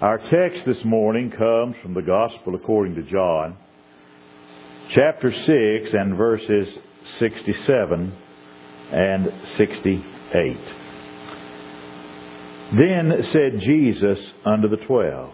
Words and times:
Our 0.00 0.18
text 0.30 0.64
this 0.64 0.84
morning 0.84 1.32
comes 1.32 1.74
from 1.82 1.92
the 1.92 2.02
Gospel 2.02 2.54
according 2.54 2.94
to 2.94 3.02
John, 3.02 3.56
chapter 4.94 5.32
6 5.32 5.92
and 5.92 6.16
verses 6.16 6.78
67 7.18 8.12
and 8.92 9.32
68. 9.56 10.56
Then 12.76 13.24
said 13.32 13.60
Jesus 13.60 14.20
unto 14.44 14.68
the 14.68 14.76
twelve, 14.86 15.32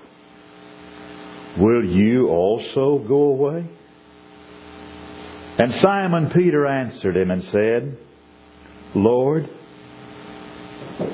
Will 1.58 1.84
you 1.84 2.28
also 2.28 3.04
go 3.06 3.22
away? 3.22 3.68
And 5.58 5.74
Simon 5.74 6.30
Peter 6.30 6.66
answered 6.66 7.18
him 7.18 7.30
and 7.30 7.44
said, 7.52 7.98
Lord, 8.94 9.46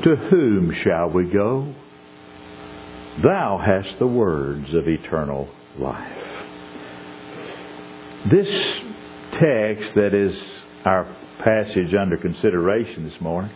to 0.04 0.14
whom 0.30 0.72
shall 0.84 1.10
we 1.10 1.24
go? 1.32 1.74
Thou 3.22 3.58
hast 3.58 3.98
the 3.98 4.06
words 4.06 4.72
of 4.72 4.88
eternal 4.88 5.48
life. 5.78 6.16
This 8.30 8.48
text 9.32 9.94
that 9.94 10.14
is 10.14 10.34
our 10.84 11.04
passage 11.42 11.94
under 11.98 12.16
consideration 12.16 13.08
this 13.08 13.20
morning 13.20 13.50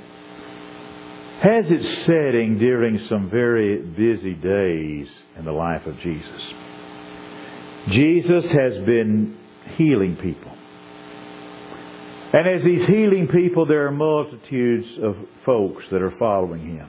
has 1.41 1.71
its 1.71 2.07
setting 2.07 2.59
during 2.59 3.07
some 3.09 3.31
very 3.31 3.83
busy 3.83 4.35
days 4.35 5.09
in 5.39 5.45
the 5.45 5.53
life 5.53 5.87
of 5.87 5.99
Jesus. 6.01 6.43
Jesus 7.89 8.51
has 8.51 8.75
been 8.85 9.37
healing 9.77 10.17
people. 10.17 10.53
And 12.33 12.49
as 12.49 12.65
he's 12.65 12.87
healing 12.87 13.29
people, 13.29 13.67
there 13.67 13.87
are 13.87 13.93
multitudes 13.93 14.87
of 15.03 15.17
folks 15.45 15.85
that 15.91 16.03
are 16.03 16.15
following 16.19 16.77
him. 16.77 16.89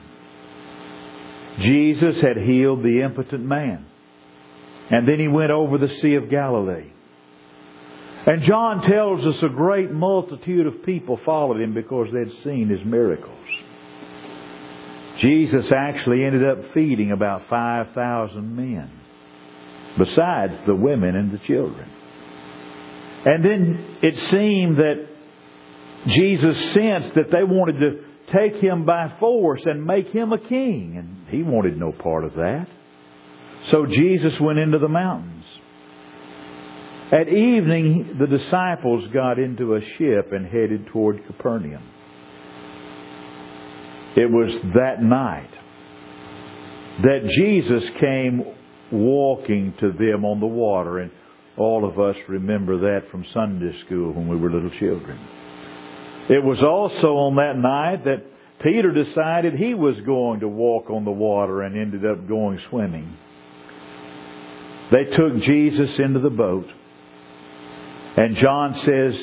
Jesus 1.60 2.20
had 2.20 2.36
healed 2.36 2.82
the 2.82 3.02
impotent 3.02 3.44
man. 3.44 3.86
And 4.90 5.08
then 5.08 5.18
he 5.18 5.28
went 5.28 5.50
over 5.50 5.78
the 5.78 5.88
Sea 6.00 6.14
of 6.14 6.30
Galilee. 6.30 6.92
And 8.26 8.42
John 8.42 8.82
tells 8.82 9.24
us 9.24 9.42
a 9.42 9.48
great 9.48 9.90
multitude 9.90 10.66
of 10.66 10.84
people 10.84 11.18
followed 11.24 11.60
him 11.60 11.74
because 11.74 12.08
they'd 12.12 12.42
seen 12.42 12.68
his 12.68 12.84
miracles. 12.84 13.32
Jesus 15.18 15.70
actually 15.72 16.24
ended 16.24 16.44
up 16.44 16.74
feeding 16.74 17.12
about 17.12 17.48
5,000 17.48 18.56
men, 18.56 18.90
besides 19.96 20.54
the 20.66 20.74
women 20.74 21.16
and 21.16 21.32
the 21.32 21.38
children. 21.38 21.88
And 23.24 23.44
then 23.44 23.96
it 24.02 24.18
seemed 24.30 24.76
that 24.76 25.06
Jesus 26.06 26.72
sensed 26.74 27.14
that 27.14 27.30
they 27.30 27.44
wanted 27.44 27.78
to 27.80 28.04
take 28.32 28.56
him 28.56 28.84
by 28.84 29.16
force 29.18 29.62
and 29.64 29.84
make 29.84 30.08
him 30.08 30.32
a 30.32 30.38
king. 30.38 30.96
And 30.96 31.15
he 31.28 31.42
wanted 31.42 31.78
no 31.78 31.92
part 31.92 32.24
of 32.24 32.34
that. 32.34 32.66
So 33.70 33.86
Jesus 33.86 34.38
went 34.40 34.58
into 34.58 34.78
the 34.78 34.88
mountains. 34.88 35.44
At 37.12 37.28
evening, 37.28 38.16
the 38.18 38.26
disciples 38.26 39.08
got 39.12 39.38
into 39.38 39.74
a 39.74 39.80
ship 39.80 40.32
and 40.32 40.46
headed 40.46 40.86
toward 40.88 41.24
Capernaum. 41.26 41.82
It 44.16 44.30
was 44.30 44.50
that 44.74 45.02
night 45.02 45.50
that 47.02 47.30
Jesus 47.38 47.84
came 48.00 48.44
walking 48.90 49.74
to 49.80 49.92
them 49.92 50.24
on 50.24 50.40
the 50.40 50.46
water, 50.46 50.98
and 50.98 51.10
all 51.56 51.88
of 51.88 51.98
us 51.98 52.16
remember 52.28 52.78
that 52.78 53.10
from 53.10 53.24
Sunday 53.32 53.78
school 53.84 54.12
when 54.12 54.28
we 54.28 54.36
were 54.36 54.50
little 54.50 54.70
children. 54.70 55.18
It 56.28 56.42
was 56.42 56.60
also 56.62 57.08
on 57.16 57.36
that 57.36 57.56
night 57.56 58.04
that 58.04 58.24
Peter 58.62 58.90
decided 58.92 59.54
he 59.54 59.74
was 59.74 59.96
going 60.06 60.40
to 60.40 60.48
walk 60.48 60.90
on 60.90 61.04
the 61.04 61.10
water 61.10 61.62
and 61.62 61.76
ended 61.76 62.06
up 62.06 62.26
going 62.26 62.60
swimming. 62.70 63.16
They 64.90 65.04
took 65.04 65.42
Jesus 65.42 65.90
into 65.98 66.20
the 66.20 66.30
boat. 66.30 66.66
And 68.16 68.36
John 68.36 68.80
says 68.84 69.14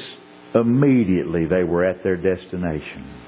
immediately 0.53 1.45
they 1.45 1.63
were 1.63 1.83
at 1.83 2.03
their 2.03 2.17
destination. 2.17 3.21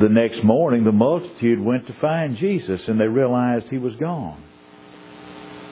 The 0.00 0.08
next 0.08 0.42
morning, 0.42 0.84
the 0.84 0.92
multitude 0.92 1.60
went 1.60 1.86
to 1.86 1.94
find 2.00 2.36
Jesus 2.38 2.80
and 2.88 2.98
they 2.98 3.06
realized 3.06 3.66
he 3.68 3.78
was 3.78 3.94
gone. 4.00 4.42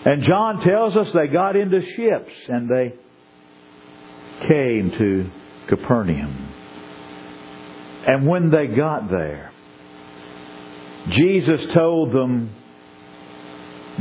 And 0.04 0.22
John 0.22 0.60
tells 0.62 0.94
us 0.94 1.08
they 1.14 1.26
got 1.26 1.56
into 1.56 1.80
ships 1.96 2.32
and 2.48 2.70
they 2.70 2.94
came 4.46 4.90
to 4.92 5.30
Capernaum. 5.68 6.39
And 8.06 8.26
when 8.26 8.50
they 8.50 8.66
got 8.66 9.10
there, 9.10 9.52
Jesus 11.10 11.72
told 11.72 12.12
them 12.12 12.54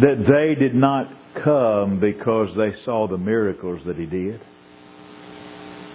that 0.01 0.25
they 0.27 0.55
did 0.55 0.75
not 0.75 1.07
come 1.43 1.99
because 1.99 2.49
they 2.57 2.73
saw 2.83 3.07
the 3.07 3.17
miracles 3.17 3.81
that 3.85 3.97
he 3.97 4.05
did. 4.05 4.41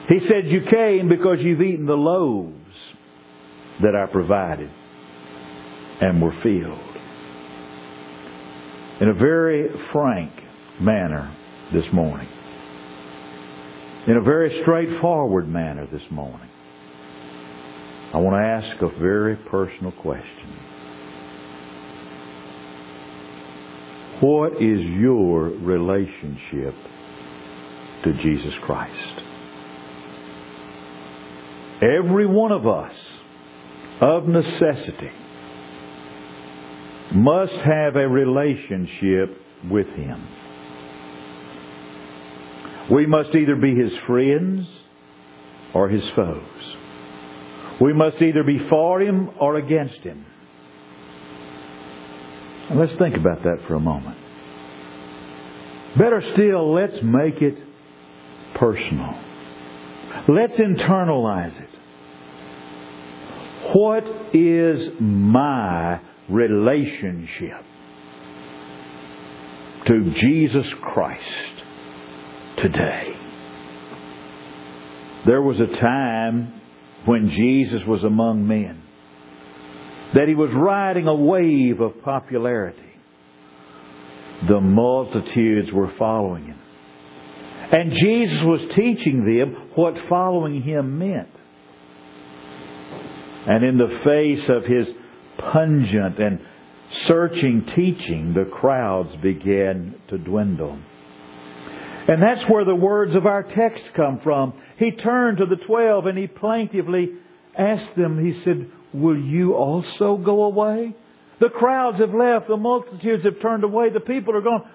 He 0.08 0.20
said, 0.20 0.46
You 0.46 0.62
came 0.62 1.08
because 1.08 1.38
you've 1.40 1.62
eaten 1.62 1.86
the 1.86 1.96
loaves 1.96 2.76
that 3.82 3.94
I 3.94 4.06
provided 4.06 4.70
and 6.00 6.20
were 6.20 6.34
filled. 6.42 6.78
In 9.00 9.08
a 9.08 9.14
very 9.14 9.70
frank 9.92 10.32
manner 10.80 11.34
this 11.72 11.90
morning 11.92 12.28
in 14.06 14.16
a 14.16 14.20
very 14.20 14.60
straightforward 14.62 15.48
manner 15.48 15.86
this 15.86 16.02
morning. 16.10 16.50
I 18.14 18.18
want 18.18 18.36
to 18.36 18.68
ask 18.68 18.80
a 18.80 18.98
very 19.00 19.34
personal 19.34 19.90
question. 19.90 20.56
What 24.20 24.52
is 24.62 24.80
your 25.00 25.46
relationship 25.48 26.74
to 28.04 28.12
Jesus 28.22 28.54
Christ? 28.62 29.20
Every 31.82 32.26
one 32.26 32.52
of 32.52 32.68
us, 32.68 32.94
of 34.00 34.28
necessity, 34.28 35.10
must 37.12 37.52
have 37.52 37.96
a 37.96 38.08
relationship 38.08 39.40
with 39.68 39.88
Him. 39.88 40.24
We 42.92 43.06
must 43.06 43.34
either 43.34 43.56
be 43.56 43.74
his 43.74 43.92
friends 44.06 44.68
or 45.72 45.88
his 45.88 46.08
foes. 46.10 46.76
We 47.80 47.92
must 47.92 48.20
either 48.22 48.42
be 48.44 48.58
for 48.68 49.00
him 49.00 49.30
or 49.40 49.56
against 49.56 50.00
him. 50.00 50.24
Let's 52.74 52.94
think 52.96 53.16
about 53.16 53.42
that 53.42 53.58
for 53.66 53.74
a 53.74 53.80
moment. 53.80 54.16
Better 55.98 56.22
still, 56.34 56.72
let's 56.72 56.96
make 57.02 57.42
it 57.42 57.62
personal. 58.54 59.14
Let's 60.28 60.58
internalize 60.58 61.60
it. 61.60 61.70
What 63.74 64.04
is 64.34 64.90
my 65.00 66.00
relationship 66.28 67.64
to 69.86 70.14
Jesus 70.14 70.66
Christ? 70.80 71.54
today. 72.56 73.08
There 75.26 75.42
was 75.42 75.58
a 75.60 75.66
time 75.66 76.60
when 77.06 77.30
Jesus 77.30 77.82
was 77.86 78.02
among 78.02 78.46
men 78.46 78.82
that 80.14 80.28
he 80.28 80.34
was 80.34 80.50
riding 80.52 81.08
a 81.08 81.14
wave 81.14 81.80
of 81.80 82.00
popularity. 82.02 82.80
The 84.48 84.60
multitudes 84.60 85.72
were 85.72 85.92
following 85.98 86.46
him. 86.46 86.58
And 87.72 87.92
Jesus 87.92 88.38
was 88.42 88.60
teaching 88.74 89.24
them 89.24 89.70
what 89.74 90.08
following 90.08 90.62
him 90.62 90.98
meant. 90.98 91.30
And 93.46 93.64
in 93.64 93.76
the 93.76 94.00
face 94.04 94.48
of 94.48 94.64
his 94.64 94.86
pungent 95.38 96.18
and 96.18 96.40
searching 97.06 97.66
teaching, 97.74 98.34
the 98.34 98.44
crowds 98.44 99.14
began 99.16 99.96
to 100.08 100.18
dwindle. 100.18 100.78
And 102.06 102.22
that's 102.22 102.48
where 102.50 102.64
the 102.64 102.74
words 102.74 103.14
of 103.14 103.26
our 103.26 103.42
text 103.42 103.82
come 103.94 104.20
from. 104.22 104.52
He 104.78 104.90
turned 104.90 105.38
to 105.38 105.46
the 105.46 105.56
twelve 105.56 106.06
and 106.06 106.18
he 106.18 106.26
plaintively 106.26 107.12
asked 107.56 107.96
them, 107.96 108.22
he 108.24 108.42
said, 108.42 108.70
Will 108.92 109.18
you 109.18 109.54
also 109.54 110.16
go 110.16 110.44
away? 110.44 110.94
The 111.40 111.48
crowds 111.48 111.98
have 111.98 112.14
left, 112.14 112.48
the 112.48 112.56
multitudes 112.56 113.24
have 113.24 113.40
turned 113.40 113.64
away, 113.64 113.90
the 113.90 114.00
people 114.00 114.36
are 114.36 114.40
gone. 114.40 114.68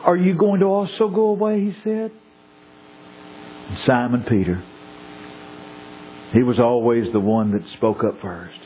Are 0.00 0.16
you 0.16 0.34
going 0.34 0.60
to 0.60 0.66
also 0.66 1.08
go 1.08 1.26
away? 1.30 1.60
He 1.60 1.72
said. 1.82 2.12
Simon 3.84 4.24
Peter, 4.28 4.62
he 6.32 6.42
was 6.42 6.60
always 6.60 7.12
the 7.12 7.20
one 7.20 7.50
that 7.52 7.68
spoke 7.76 8.04
up 8.04 8.20
first. 8.20 8.58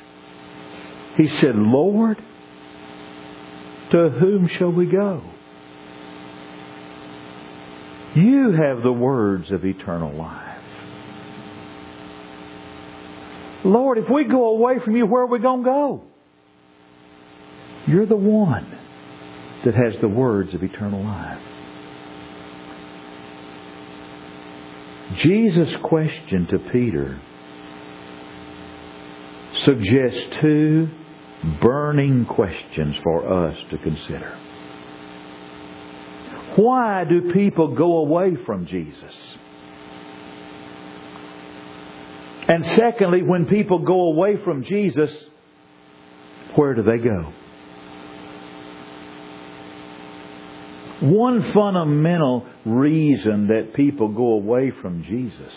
He 1.16 1.28
said, 1.28 1.56
Lord, 1.56 2.18
to 3.92 4.10
whom 4.10 4.48
shall 4.48 4.72
we 4.72 4.86
go? 4.86 5.22
You 8.14 8.52
have 8.52 8.82
the 8.82 8.92
words 8.92 9.50
of 9.50 9.64
eternal 9.64 10.12
life. 10.12 10.58
Lord, 13.64 13.98
if 13.98 14.04
we 14.12 14.24
go 14.24 14.56
away 14.56 14.78
from 14.84 14.96
you, 14.96 15.06
where 15.06 15.22
are 15.22 15.26
we 15.26 15.38
going 15.38 15.62
to 15.62 15.64
go? 15.64 16.04
You're 17.86 18.06
the 18.06 18.16
one 18.16 18.66
that 19.64 19.74
has 19.74 19.94
the 20.00 20.08
words 20.08 20.54
of 20.54 20.62
eternal 20.62 21.02
life. 21.04 21.42
Jesus' 25.18 25.74
question 25.82 26.46
to 26.46 26.58
Peter 26.72 27.20
suggests 29.64 30.40
two 30.40 30.88
burning 31.60 32.24
questions 32.26 32.96
for 33.02 33.48
us 33.48 33.56
to 33.70 33.78
consider. 33.78 34.38
Why 36.56 37.04
do 37.04 37.32
people 37.32 37.74
go 37.74 37.98
away 37.98 38.36
from 38.44 38.66
Jesus? 38.66 39.14
And 42.48 42.66
secondly, 42.66 43.22
when 43.22 43.46
people 43.46 43.78
go 43.78 44.12
away 44.12 44.36
from 44.42 44.64
Jesus, 44.64 45.10
where 46.56 46.74
do 46.74 46.82
they 46.82 46.98
go? 46.98 47.32
One 51.00 51.52
fundamental 51.54 52.46
reason 52.66 53.48
that 53.48 53.72
people 53.74 54.08
go 54.08 54.32
away 54.32 54.72
from 54.82 55.02
Jesus 55.04 55.52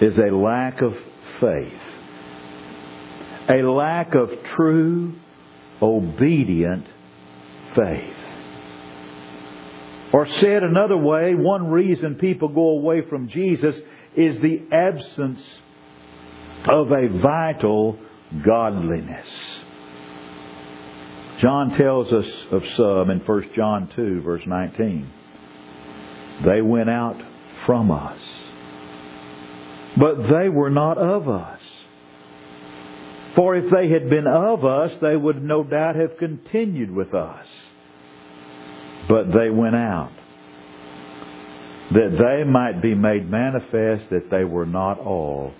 is 0.00 0.18
a 0.18 0.34
lack 0.34 0.80
of 0.80 0.94
faith, 1.40 1.82
a 3.48 3.62
lack 3.62 4.14
of 4.14 4.30
true, 4.56 5.14
obedient 5.80 6.86
faith. 7.76 8.17
Or 10.12 10.26
said 10.40 10.62
another 10.62 10.96
way, 10.96 11.34
one 11.34 11.70
reason 11.70 12.14
people 12.14 12.48
go 12.48 12.70
away 12.70 13.02
from 13.08 13.28
Jesus 13.28 13.74
is 14.16 14.40
the 14.40 14.62
absence 14.72 15.40
of 16.66 16.90
a 16.90 17.08
vital 17.20 17.98
godliness. 18.44 19.26
John 21.40 21.76
tells 21.76 22.12
us 22.12 22.26
of 22.50 22.62
some 22.76 23.10
in 23.10 23.20
1 23.20 23.50
John 23.54 23.90
2, 23.94 24.22
verse 24.22 24.42
19. 24.46 25.12
They 26.44 26.62
went 26.62 26.90
out 26.90 27.20
from 27.66 27.90
us, 27.90 28.20
but 29.96 30.16
they 30.28 30.48
were 30.48 30.70
not 30.70 30.98
of 30.98 31.28
us. 31.28 31.60
For 33.36 33.54
if 33.54 33.70
they 33.70 33.88
had 33.90 34.10
been 34.10 34.26
of 34.26 34.64
us, 34.64 34.92
they 35.00 35.16
would 35.16 35.42
no 35.42 35.62
doubt 35.62 35.94
have 35.94 36.16
continued 36.18 36.90
with 36.90 37.14
us. 37.14 37.46
But 39.08 39.32
they 39.32 39.50
went 39.50 39.74
out, 39.74 40.12
that 41.92 42.18
they 42.18 42.44
might 42.48 42.82
be 42.82 42.94
made 42.94 43.30
manifest 43.30 44.10
that 44.10 44.28
they 44.30 44.44
were 44.44 44.66
not 44.66 44.98
all 44.98 45.52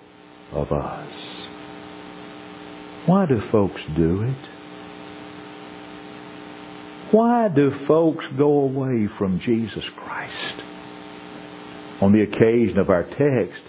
of 0.51 0.71
us. 0.71 1.13
Why 3.07 3.25
do 3.25 3.41
folks 3.51 3.81
do 3.95 4.21
it? 4.21 4.49
Why 7.11 7.47
do 7.47 7.71
folks 7.87 8.23
go 8.37 8.59
away 8.59 9.07
from 9.17 9.39
Jesus 9.39 9.83
Christ? 9.97 10.61
On 12.01 12.11
the 12.13 12.21
occasion 12.21 12.77
of 12.77 12.91
our 12.91 13.03
text, 13.03 13.63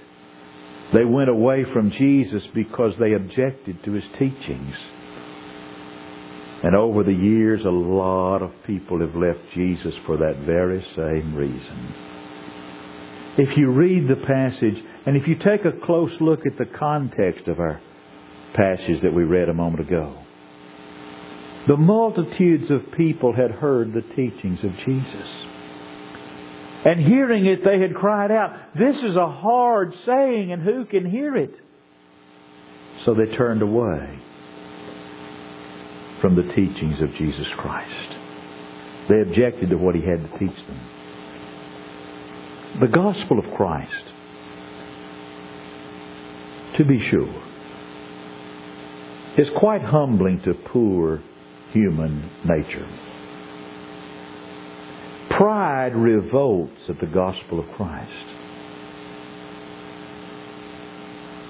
they 0.92 1.04
went 1.06 1.30
away 1.30 1.64
from 1.72 1.90
Jesus 1.90 2.42
because 2.54 2.92
they 3.00 3.14
objected 3.14 3.82
to 3.84 3.92
his 3.92 4.04
teachings. 4.18 4.74
And 6.62 6.76
over 6.76 7.02
the 7.02 7.12
years, 7.12 7.62
a 7.64 7.70
lot 7.70 8.42
of 8.42 8.50
people 8.66 9.00
have 9.00 9.14
left 9.14 9.38
Jesus 9.54 9.94
for 10.04 10.18
that 10.18 10.44
very 10.44 10.84
same 10.94 11.34
reason. 11.34 11.94
If 13.38 13.56
you 13.56 13.70
read 13.70 14.08
the 14.08 14.26
passage, 14.26 14.84
and 15.06 15.16
if 15.16 15.26
you 15.26 15.36
take 15.36 15.64
a 15.64 15.86
close 15.86 16.12
look 16.20 16.40
at 16.44 16.58
the 16.58 16.66
context 16.78 17.48
of 17.48 17.60
our 17.60 17.80
passage 18.54 19.00
that 19.02 19.14
we 19.14 19.24
read 19.24 19.48
a 19.48 19.54
moment 19.54 19.88
ago, 19.88 20.18
the 21.66 21.78
multitudes 21.78 22.70
of 22.70 22.92
people 22.96 23.34
had 23.34 23.50
heard 23.50 23.94
the 23.94 24.02
teachings 24.14 24.62
of 24.62 24.72
Jesus. 24.84 25.28
And 26.84 27.00
hearing 27.00 27.46
it, 27.46 27.64
they 27.64 27.80
had 27.80 27.94
cried 27.94 28.30
out, 28.30 28.74
This 28.78 28.96
is 28.96 29.16
a 29.16 29.30
hard 29.30 29.94
saying, 30.04 30.52
and 30.52 30.62
who 30.62 30.84
can 30.84 31.10
hear 31.10 31.36
it? 31.36 31.54
So 33.04 33.14
they 33.14 33.34
turned 33.34 33.62
away 33.62 34.18
from 36.20 36.36
the 36.36 36.42
teachings 36.54 37.00
of 37.00 37.14
Jesus 37.14 37.46
Christ. 37.56 38.16
They 39.08 39.20
objected 39.20 39.70
to 39.70 39.76
what 39.76 39.94
he 39.94 40.02
had 40.02 40.22
to 40.22 40.38
teach 40.38 40.66
them. 40.66 40.80
The 42.80 42.86
gospel 42.86 43.38
of 43.38 43.44
Christ, 43.56 44.04
to 46.76 46.84
be 46.84 47.00
sure, 47.10 47.42
is 49.36 49.48
quite 49.58 49.82
humbling 49.82 50.40
to 50.44 50.54
poor 50.54 51.22
human 51.72 52.30
nature. 52.44 52.88
Pride 55.30 55.94
revolts 55.96 56.80
at 56.88 57.00
the 57.00 57.06
gospel 57.06 57.60
of 57.60 57.66
Christ. 57.72 58.26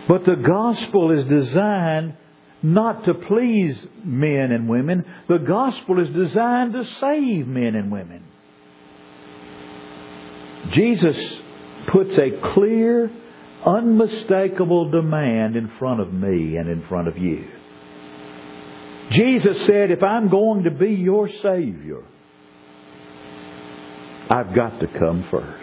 But 0.09 0.25
the 0.25 0.37
gospel 0.37 1.11
is 1.19 1.25
designed 1.27 2.15
not 2.63 3.05
to 3.05 3.15
please 3.15 3.77
men 4.05 4.53
and 4.53 4.69
women. 4.69 5.05
The 5.29 5.39
gospel 5.39 6.01
is 6.01 6.09
designed 6.15 6.75
to 6.75 6.85
save 7.01 7.47
men 7.47 7.75
and 7.75 7.91
women. 7.91 8.25
Jesus 10.73 11.17
puts 11.91 12.11
a 12.19 12.53
clear, 12.55 13.11
unmistakable 13.65 14.91
demand 14.91 15.57
in 15.57 15.71
front 15.79 16.01
of 16.01 16.13
me 16.13 16.57
and 16.57 16.69
in 16.69 16.85
front 16.87 17.09
of 17.09 17.17
you. 17.17 17.49
Jesus 19.11 19.67
said, 19.67 19.91
if 19.91 20.03
I'm 20.03 20.29
going 20.29 20.65
to 20.65 20.71
be 20.71 20.91
your 20.91 21.29
Savior, 21.43 22.03
I've 24.29 24.55
got 24.55 24.79
to 24.81 24.87
come 24.87 25.27
first. 25.31 25.57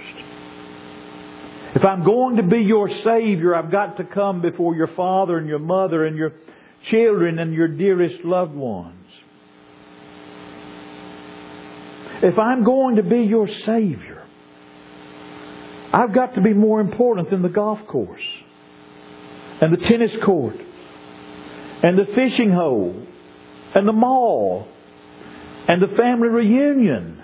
If 1.75 1.85
I'm 1.85 2.03
going 2.03 2.37
to 2.37 2.43
be 2.43 2.59
your 2.59 2.89
Savior, 3.03 3.55
I've 3.55 3.71
got 3.71 3.97
to 3.97 4.03
come 4.03 4.41
before 4.41 4.75
your 4.75 4.87
father 4.87 5.37
and 5.37 5.47
your 5.47 5.59
mother 5.59 6.05
and 6.05 6.17
your 6.17 6.33
children 6.89 7.39
and 7.39 7.53
your 7.53 7.67
dearest 7.67 8.23
loved 8.23 8.55
ones. 8.55 8.93
If 12.23 12.37
I'm 12.39 12.63
going 12.63 12.95
to 12.95 13.03
be 13.03 13.21
your 13.21 13.47
Savior, 13.47 14.25
I've 15.93 16.13
got 16.13 16.35
to 16.35 16.41
be 16.41 16.53
more 16.53 16.81
important 16.81 17.29
than 17.29 17.41
the 17.41 17.49
golf 17.49 17.79
course 17.87 18.21
and 19.61 19.73
the 19.73 19.77
tennis 19.77 20.11
court 20.25 20.55
and 21.83 21.97
the 21.97 22.05
fishing 22.13 22.51
hole 22.51 23.05
and 23.75 23.87
the 23.87 23.93
mall 23.93 24.67
and 25.67 25.81
the 25.81 25.95
family 25.95 26.27
reunion. 26.27 27.23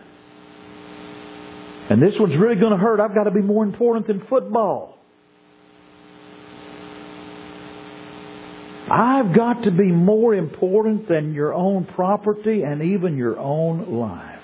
And 1.89 2.01
this 2.01 2.13
one's 2.19 2.37
really 2.37 2.55
going 2.55 2.71
to 2.71 2.77
hurt. 2.77 2.99
I've 2.99 3.15
got 3.15 3.25
to 3.25 3.31
be 3.31 3.41
more 3.41 3.63
important 3.63 4.07
than 4.07 4.25
football. 4.27 4.92
I've 8.93 9.33
got 9.33 9.63
to 9.63 9.71
be 9.71 9.91
more 9.91 10.35
important 10.35 11.07
than 11.07 11.33
your 11.33 11.51
own 11.51 11.85
property 11.85 12.61
and 12.61 12.83
even 12.83 13.17
your 13.17 13.39
own 13.39 13.99
life. 13.99 14.39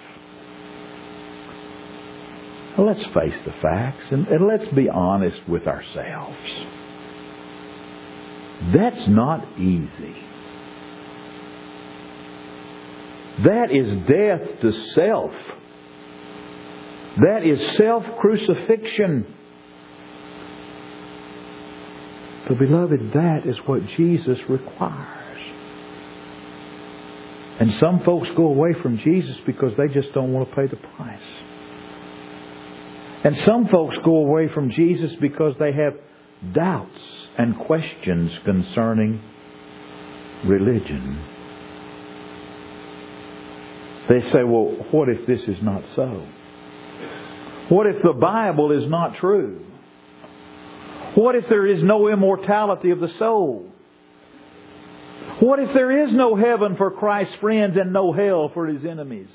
Let's 2.80 3.06
face 3.14 3.40
the 3.46 3.54
facts 3.62 4.06
and, 4.10 4.28
and 4.28 4.48
let's 4.48 4.68
be 4.74 4.90
honest 4.90 5.48
with 5.48 5.68
ourselves. 5.68 6.38
That's 8.74 9.08
not 9.08 9.60
easy. 9.60 10.16
That 13.44 13.68
is 13.72 14.08
death 14.08 14.62
to 14.62 14.72
self. 14.96 15.32
That 17.18 17.46
is 17.46 17.78
self 17.78 18.04
crucifixion. 18.20 19.36
But, 22.50 22.58
beloved, 22.58 23.14
that 23.14 23.46
is 23.46 23.56
what 23.66 23.86
Jesus 23.96 24.40
requires. 24.50 25.18
And 27.60 27.76
some 27.76 28.00
folks 28.04 28.28
go 28.36 28.48
away 28.48 28.74
from 28.82 28.98
Jesus 28.98 29.38
because 29.46 29.74
they 29.78 29.88
just 29.88 30.14
don't 30.14 30.34
want 30.34 30.50
to 30.50 30.56
pay 30.56 30.66
the 30.66 30.78
price. 30.78 31.22
And 33.24 33.38
some 33.38 33.68
folks 33.68 33.98
go 34.04 34.18
away 34.18 34.48
from 34.48 34.72
Jesus 34.72 35.12
because 35.22 35.56
they 35.60 35.74
have 35.74 35.94
doubts 36.54 37.00
and 37.38 37.56
questions 37.60 38.32
concerning 38.46 39.22
religion. 40.46 41.22
They 44.10 44.22
say, 44.22 44.44
well, 44.44 44.88
what 44.90 45.10
if 45.10 45.28
this 45.28 45.42
is 45.44 45.62
not 45.62 45.84
so? 45.96 46.26
What 47.68 47.86
if 47.86 48.02
the 48.02 48.14
Bible 48.14 48.72
is 48.72 48.90
not 48.90 49.18
true? 49.18 49.69
What 51.20 51.36
if 51.36 51.50
there 51.50 51.68
is 51.68 51.84
no 51.84 52.08
immortality 52.08 52.92
of 52.92 53.02
the 53.02 53.12
soul? 53.20 53.70
What 55.42 55.60
if 55.60 55.74
there 55.74 56.06
is 56.06 56.14
no 56.14 56.38
heaven 56.38 56.78
for 56.78 56.92
Christ's 56.92 57.36
friends 57.42 57.76
and 57.76 57.92
no 57.92 58.14
hell 58.14 58.50
for 58.54 58.68
his 58.68 58.86
enemies? 58.86 59.28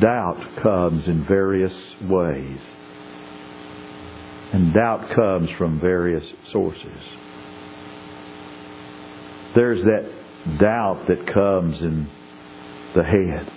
Doubt 0.00 0.44
comes 0.60 1.06
in 1.06 1.24
various 1.24 1.72
ways. 2.02 2.58
And 4.54 4.74
doubt 4.74 5.14
comes 5.14 5.50
from 5.56 5.78
various 5.78 6.24
sources. 6.50 7.00
There's 9.54 9.84
that 9.84 10.58
doubt 10.58 11.04
that 11.06 11.32
comes 11.32 11.80
in 11.80 12.10
the 12.96 13.04
head. 13.04 13.52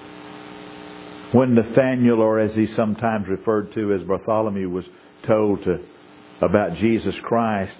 When 1.33 1.55
Nathaniel, 1.55 2.21
or 2.21 2.39
as 2.39 2.53
he 2.53 2.67
sometimes 2.75 3.27
referred 3.27 3.73
to 3.73 3.93
as 3.93 4.03
Bartholomew, 4.03 4.69
was 4.69 4.85
told 5.25 5.63
to, 5.63 5.79
about 6.41 6.75
Jesus 6.75 7.15
Christ, 7.23 7.75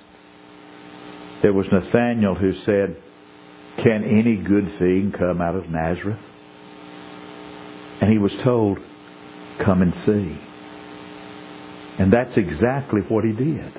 there 1.42 1.54
was 1.54 1.66
Nathaniel 1.72 2.36
who 2.36 2.54
said, 2.62 2.96
Can 3.78 4.04
any 4.04 4.38
good 4.38 4.78
thing 4.78 5.14
come 5.18 5.42
out 5.42 5.56
of 5.56 5.70
Nazareth? 5.70 6.20
And 8.02 8.12
he 8.12 8.18
was 8.18 8.34
told, 8.44 8.80
Come 9.64 9.82
and 9.82 9.94
see. 10.06 10.40
And 12.00 12.12
that's 12.12 12.38
exactly 12.38 13.02
what 13.02 13.24
he 13.24 13.32
did. 13.32 13.74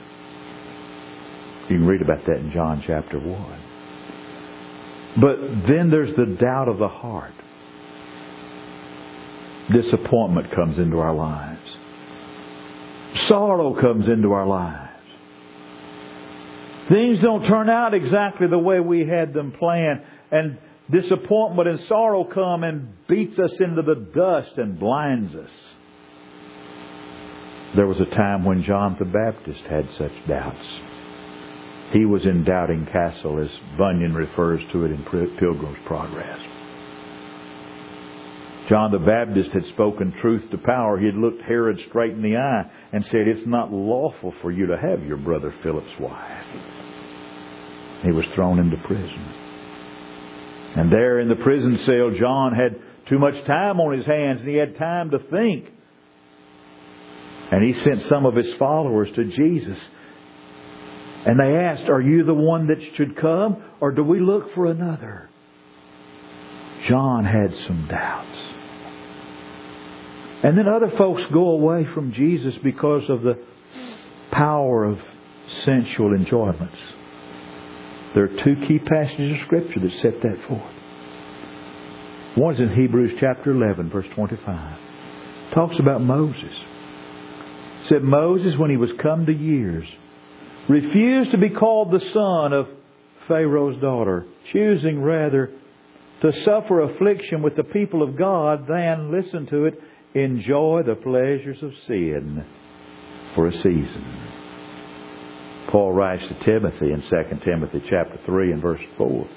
You 1.68 1.78
can 1.78 1.86
read 1.86 2.02
about 2.02 2.24
that 2.26 2.36
in 2.36 2.52
John 2.52 2.82
chapter 2.86 3.18
1. 3.18 3.62
But 5.20 5.66
then 5.68 5.90
there's 5.90 6.14
the 6.16 6.36
doubt 6.38 6.68
of 6.68 6.78
the 6.78 6.88
heart. 6.88 7.34
Disappointment 9.70 10.52
comes 10.54 10.78
into 10.78 10.98
our 10.98 11.14
lives. 11.14 11.60
Sorrow 13.28 13.80
comes 13.80 14.08
into 14.08 14.32
our 14.32 14.46
lives. 14.46 14.90
Things 16.88 17.20
don't 17.22 17.46
turn 17.46 17.70
out 17.70 17.94
exactly 17.94 18.48
the 18.48 18.58
way 18.58 18.80
we 18.80 19.06
had 19.06 19.32
them 19.32 19.52
planned. 19.52 20.02
And 20.30 20.58
disappointment 20.90 21.68
and 21.68 21.80
sorrow 21.88 22.24
come 22.24 22.64
and 22.64 22.88
beats 23.06 23.38
us 23.38 23.52
into 23.60 23.82
the 23.82 24.06
dust 24.14 24.58
and 24.58 24.78
blinds 24.78 25.34
us. 25.34 25.50
There 27.76 27.86
was 27.86 28.00
a 28.00 28.06
time 28.06 28.44
when 28.44 28.64
John 28.64 28.96
the 28.98 29.06
Baptist 29.06 29.60
had 29.70 29.88
such 29.96 30.12
doubts. 30.28 30.66
He 31.92 32.04
was 32.04 32.24
in 32.24 32.44
Doubting 32.44 32.86
Castle, 32.86 33.38
as 33.38 33.50
Bunyan 33.78 34.14
refers 34.14 34.60
to 34.72 34.84
it 34.84 34.90
in 34.90 35.04
Pilgrim's 35.04 35.78
Progress. 35.86 36.51
John 38.68 38.92
the 38.92 38.98
Baptist 38.98 39.50
had 39.50 39.66
spoken 39.72 40.14
truth 40.20 40.50
to 40.50 40.58
power. 40.58 40.98
He 40.98 41.06
had 41.06 41.16
looked 41.16 41.42
Herod 41.42 41.80
straight 41.88 42.12
in 42.12 42.22
the 42.22 42.36
eye 42.36 42.70
and 42.92 43.04
said, 43.06 43.26
It's 43.26 43.46
not 43.46 43.72
lawful 43.72 44.32
for 44.40 44.50
you 44.52 44.66
to 44.66 44.76
have 44.78 45.04
your 45.04 45.16
brother 45.16 45.52
Philip's 45.62 45.98
wife. 45.98 46.46
He 48.02 48.12
was 48.12 48.24
thrown 48.34 48.58
into 48.58 48.76
prison. 48.86 49.34
And 50.76 50.90
there 50.92 51.20
in 51.20 51.28
the 51.28 51.36
prison 51.36 51.78
cell, 51.84 52.12
John 52.18 52.54
had 52.54 52.80
too 53.08 53.18
much 53.18 53.34
time 53.44 53.80
on 53.80 53.96
his 53.96 54.06
hands 54.06 54.40
and 54.40 54.48
he 54.48 54.56
had 54.56 54.76
time 54.76 55.10
to 55.10 55.18
think. 55.18 55.70
And 57.50 57.62
he 57.64 57.80
sent 57.82 58.08
some 58.08 58.24
of 58.24 58.34
his 58.34 58.54
followers 58.58 59.08
to 59.14 59.24
Jesus. 59.24 59.78
And 61.26 61.38
they 61.38 61.56
asked, 61.56 61.88
Are 61.88 62.00
you 62.00 62.24
the 62.24 62.34
one 62.34 62.68
that 62.68 62.78
should 62.96 63.16
come 63.16 63.62
or 63.80 63.92
do 63.92 64.02
we 64.02 64.20
look 64.20 64.54
for 64.54 64.66
another? 64.66 65.28
John 66.88 67.24
had 67.24 67.54
some 67.66 67.86
doubts. 67.88 68.51
And 70.42 70.58
then 70.58 70.66
other 70.66 70.90
folks 70.98 71.22
go 71.32 71.50
away 71.50 71.86
from 71.94 72.12
Jesus 72.12 72.54
because 72.62 73.08
of 73.08 73.22
the 73.22 73.38
power 74.32 74.84
of 74.84 74.98
sensual 75.64 76.14
enjoyments. 76.14 76.78
There 78.14 78.24
are 78.24 78.44
two 78.44 78.56
key 78.66 78.78
passages 78.78 79.38
of 79.38 79.46
Scripture 79.46 79.80
that 79.80 79.92
set 80.02 80.20
that 80.22 80.48
forth. 80.48 80.74
One 82.34 82.54
is 82.54 82.60
in 82.60 82.74
Hebrews 82.74 83.18
chapter 83.20 83.52
11, 83.52 83.90
verse 83.90 84.06
25. 84.14 84.78
It 85.50 85.54
talks 85.54 85.76
about 85.78 86.00
Moses. 86.02 86.42
It 86.42 87.88
said 87.88 88.02
Moses, 88.02 88.58
when 88.58 88.70
he 88.70 88.76
was 88.76 88.90
come 89.00 89.26
to 89.26 89.32
years, 89.32 89.86
refused 90.68 91.30
to 91.32 91.38
be 91.38 91.50
called 91.50 91.90
the 91.92 92.00
son 92.12 92.52
of 92.52 92.66
Pharaoh's 93.28 93.80
daughter, 93.80 94.26
choosing 94.52 95.02
rather 95.02 95.50
to 96.22 96.32
suffer 96.44 96.80
affliction 96.80 97.42
with 97.42 97.56
the 97.56 97.64
people 97.64 98.02
of 98.02 98.16
God 98.16 98.66
than, 98.68 99.12
listen 99.12 99.46
to 99.46 99.66
it, 99.66 99.80
enjoy 100.14 100.82
the 100.84 100.94
pleasures 100.94 101.62
of 101.62 101.72
sin 101.86 102.44
for 103.34 103.46
a 103.46 103.52
season. 103.52 104.04
Paul 105.70 105.92
writes 105.92 106.22
to 106.28 106.44
Timothy 106.44 106.92
in 106.92 107.02
2 107.02 107.44
Timothy 107.44 107.82
chapter 107.88 108.18
3 108.26 108.52
and 108.52 108.62
verse 108.62 108.80
4. 108.98 109.28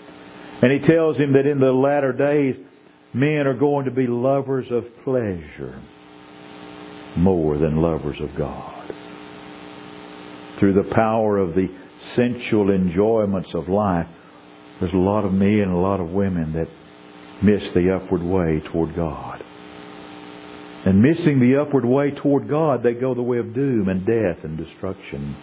And 0.61 0.71
he 0.71 0.79
tells 0.79 1.17
him 1.17 1.33
that 1.33 1.45
in 1.45 1.59
the 1.59 1.71
latter 1.71 2.11
days 2.11 2.55
men 3.13 3.47
are 3.47 3.53
going 3.53 3.85
to 3.85 3.91
be 3.91 4.07
lovers 4.07 4.67
of 4.71 4.83
pleasure 5.03 5.81
more 7.15 7.57
than 7.57 7.77
lovers 7.77 8.17
of 8.19 8.35
God. 8.35 8.93
Through 10.59 10.73
the 10.73 10.93
power 10.93 11.37
of 11.37 11.55
the 11.55 11.67
sensual 12.15 12.71
enjoyments 12.71 13.53
of 13.53 13.69
life, 13.69 14.07
there's 14.79 14.93
a 14.93 14.97
lot 14.97 15.23
of 15.23 15.31
men 15.31 15.59
and 15.59 15.71
a 15.71 15.77
lot 15.77 16.01
of 16.01 16.09
women 16.09 16.53
that 16.53 16.67
miss 17.41 17.61
the 17.73 17.95
upward 17.95 18.23
way 18.23 18.61
toward 18.71 18.95
God. 18.95 19.44
And 20.85 21.01
missing 21.01 21.39
the 21.39 21.59
upward 21.61 21.83
way 21.83 22.11
toward 22.11 22.47
God, 22.47 22.83
they 22.83 22.93
go 22.93 23.15
the 23.15 23.23
way 23.23 23.39
of 23.39 23.55
doom 23.55 23.89
and 23.89 24.05
death 24.05 24.43
and 24.43 24.55
destruction. 24.55 25.35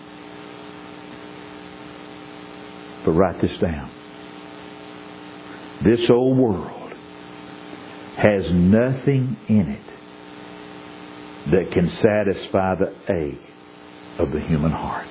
But 3.05 3.11
write 3.13 3.43
this 3.43 3.59
down. 3.59 3.91
This 5.85 6.09
old 6.09 6.39
world 6.39 6.93
has 8.17 8.45
nothing 8.53 9.37
in 9.49 9.69
it 9.69 9.93
that 11.51 11.73
can 11.73 11.89
satisfy 11.89 12.77
the 12.77 12.95
ache 13.13 13.41
of 14.21 14.31
the 14.31 14.41
human 14.41 14.71
heart. 14.71 15.09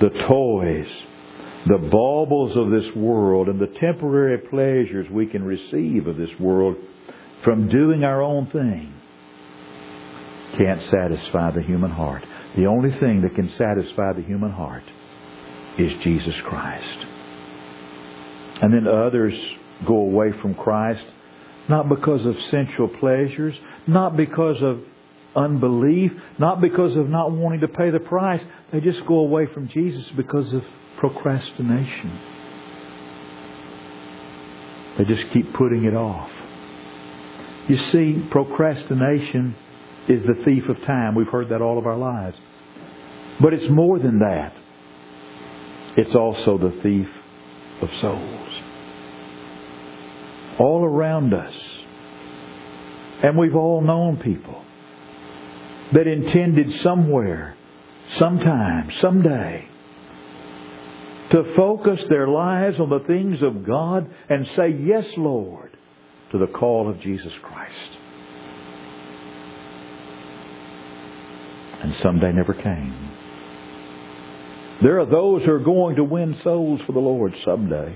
The 0.00 0.10
toys, 0.28 0.86
the 1.66 1.78
baubles 1.78 2.56
of 2.56 2.70
this 2.70 2.94
world, 2.94 3.48
and 3.48 3.60
the 3.60 3.78
temporary 3.78 4.38
pleasures 4.38 5.08
we 5.10 5.26
can 5.26 5.42
receive 5.42 6.06
of 6.06 6.16
this 6.16 6.30
world 6.38 6.76
from 7.42 7.68
doing 7.68 8.04
our 8.04 8.22
own 8.22 8.46
thing 8.46 8.92
can't 10.56 10.82
satisfy 10.82 11.50
the 11.50 11.62
human 11.62 11.90
heart. 11.90 12.24
The 12.56 12.66
only 12.66 12.90
thing 12.98 13.22
that 13.22 13.34
can 13.34 13.48
satisfy 13.50 14.12
the 14.12 14.22
human 14.22 14.52
heart 14.52 14.84
is 15.78 15.90
Jesus 16.02 16.34
Christ. 16.44 17.06
And 18.62 18.72
then 18.72 18.86
others 18.86 19.34
go 19.86 19.96
away 19.96 20.32
from 20.40 20.54
Christ 20.54 21.04
not 21.68 21.88
because 21.88 22.24
of 22.26 22.36
sensual 22.50 22.88
pleasures, 22.88 23.54
not 23.86 24.16
because 24.16 24.62
of 24.62 24.80
unbelief, 25.36 26.12
not 26.38 26.60
because 26.60 26.96
of 26.96 27.08
not 27.08 27.32
wanting 27.32 27.60
to 27.60 27.68
pay 27.68 27.90
the 27.90 28.00
price. 28.00 28.42
They 28.72 28.80
just 28.80 29.04
go 29.06 29.18
away 29.18 29.46
from 29.52 29.68
Jesus 29.68 30.04
because 30.16 30.52
of 30.52 30.62
procrastination. 30.98 32.20
They 34.98 35.04
just 35.04 35.32
keep 35.32 35.52
putting 35.54 35.84
it 35.84 35.94
off. 35.94 36.30
You 37.68 37.78
see, 37.90 38.26
procrastination 38.30 39.56
is 40.08 40.22
the 40.22 40.44
thief 40.44 40.68
of 40.68 40.80
time. 40.82 41.14
We've 41.14 41.28
heard 41.28 41.48
that 41.48 41.62
all 41.62 41.78
of 41.78 41.86
our 41.86 41.96
lives. 41.96 42.36
But 43.40 43.54
it's 43.54 43.70
more 43.70 43.98
than 43.98 44.20
that. 44.20 44.54
It's 45.96 46.14
also 46.14 46.58
the 46.58 46.80
thief 46.82 47.08
of 47.80 47.88
souls. 48.00 48.50
All 50.60 50.84
around 50.84 51.34
us. 51.34 51.54
And 53.22 53.38
we've 53.38 53.56
all 53.56 53.80
known 53.80 54.18
people 54.18 54.63
that 55.94 56.06
intended 56.06 56.70
somewhere, 56.82 57.56
sometime, 58.18 58.90
someday, 59.00 59.68
to 61.30 61.54
focus 61.56 62.04
their 62.08 62.28
lives 62.28 62.78
on 62.78 62.90
the 62.90 63.04
things 63.06 63.42
of 63.42 63.66
God 63.66 64.08
and 64.28 64.46
say, 64.56 64.68
Yes, 64.78 65.06
Lord, 65.16 65.76
to 66.32 66.38
the 66.38 66.46
call 66.46 66.90
of 66.90 67.00
Jesus 67.00 67.32
Christ. 67.42 67.98
and 71.84 71.94
someday 71.96 72.32
never 72.32 72.54
came. 72.54 73.10
There 74.82 75.00
are 75.00 75.06
those 75.06 75.44
who 75.44 75.52
are 75.52 75.58
going 75.58 75.96
to 75.96 76.04
win 76.04 76.34
souls 76.42 76.80
for 76.86 76.92
the 76.92 76.98
Lord 76.98 77.34
someday. 77.44 77.94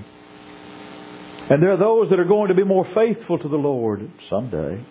And 1.49 1.61
there 1.61 1.71
are 1.71 1.77
those 1.77 2.11
that 2.11 2.19
are 2.19 2.25
going 2.25 2.49
to 2.49 2.53
be 2.53 2.63
more 2.63 2.87
faithful 2.93 3.39
to 3.39 3.49
the 3.49 3.57
Lord 3.57 4.09
someday. 4.29 4.85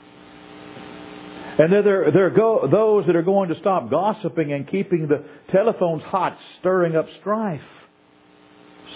And 1.58 1.72
there, 1.72 2.12
there, 2.12 2.26
are 2.26 2.30
go, 2.30 2.68
those 2.70 3.06
that 3.06 3.16
are 3.16 3.22
going 3.22 3.48
to 3.48 3.58
stop 3.58 3.90
gossiping 3.90 4.52
and 4.52 4.66
keeping 4.68 5.08
the 5.08 5.24
telephones 5.50 6.04
hot, 6.04 6.38
stirring 6.60 6.94
up 6.94 7.06
strife 7.20 7.60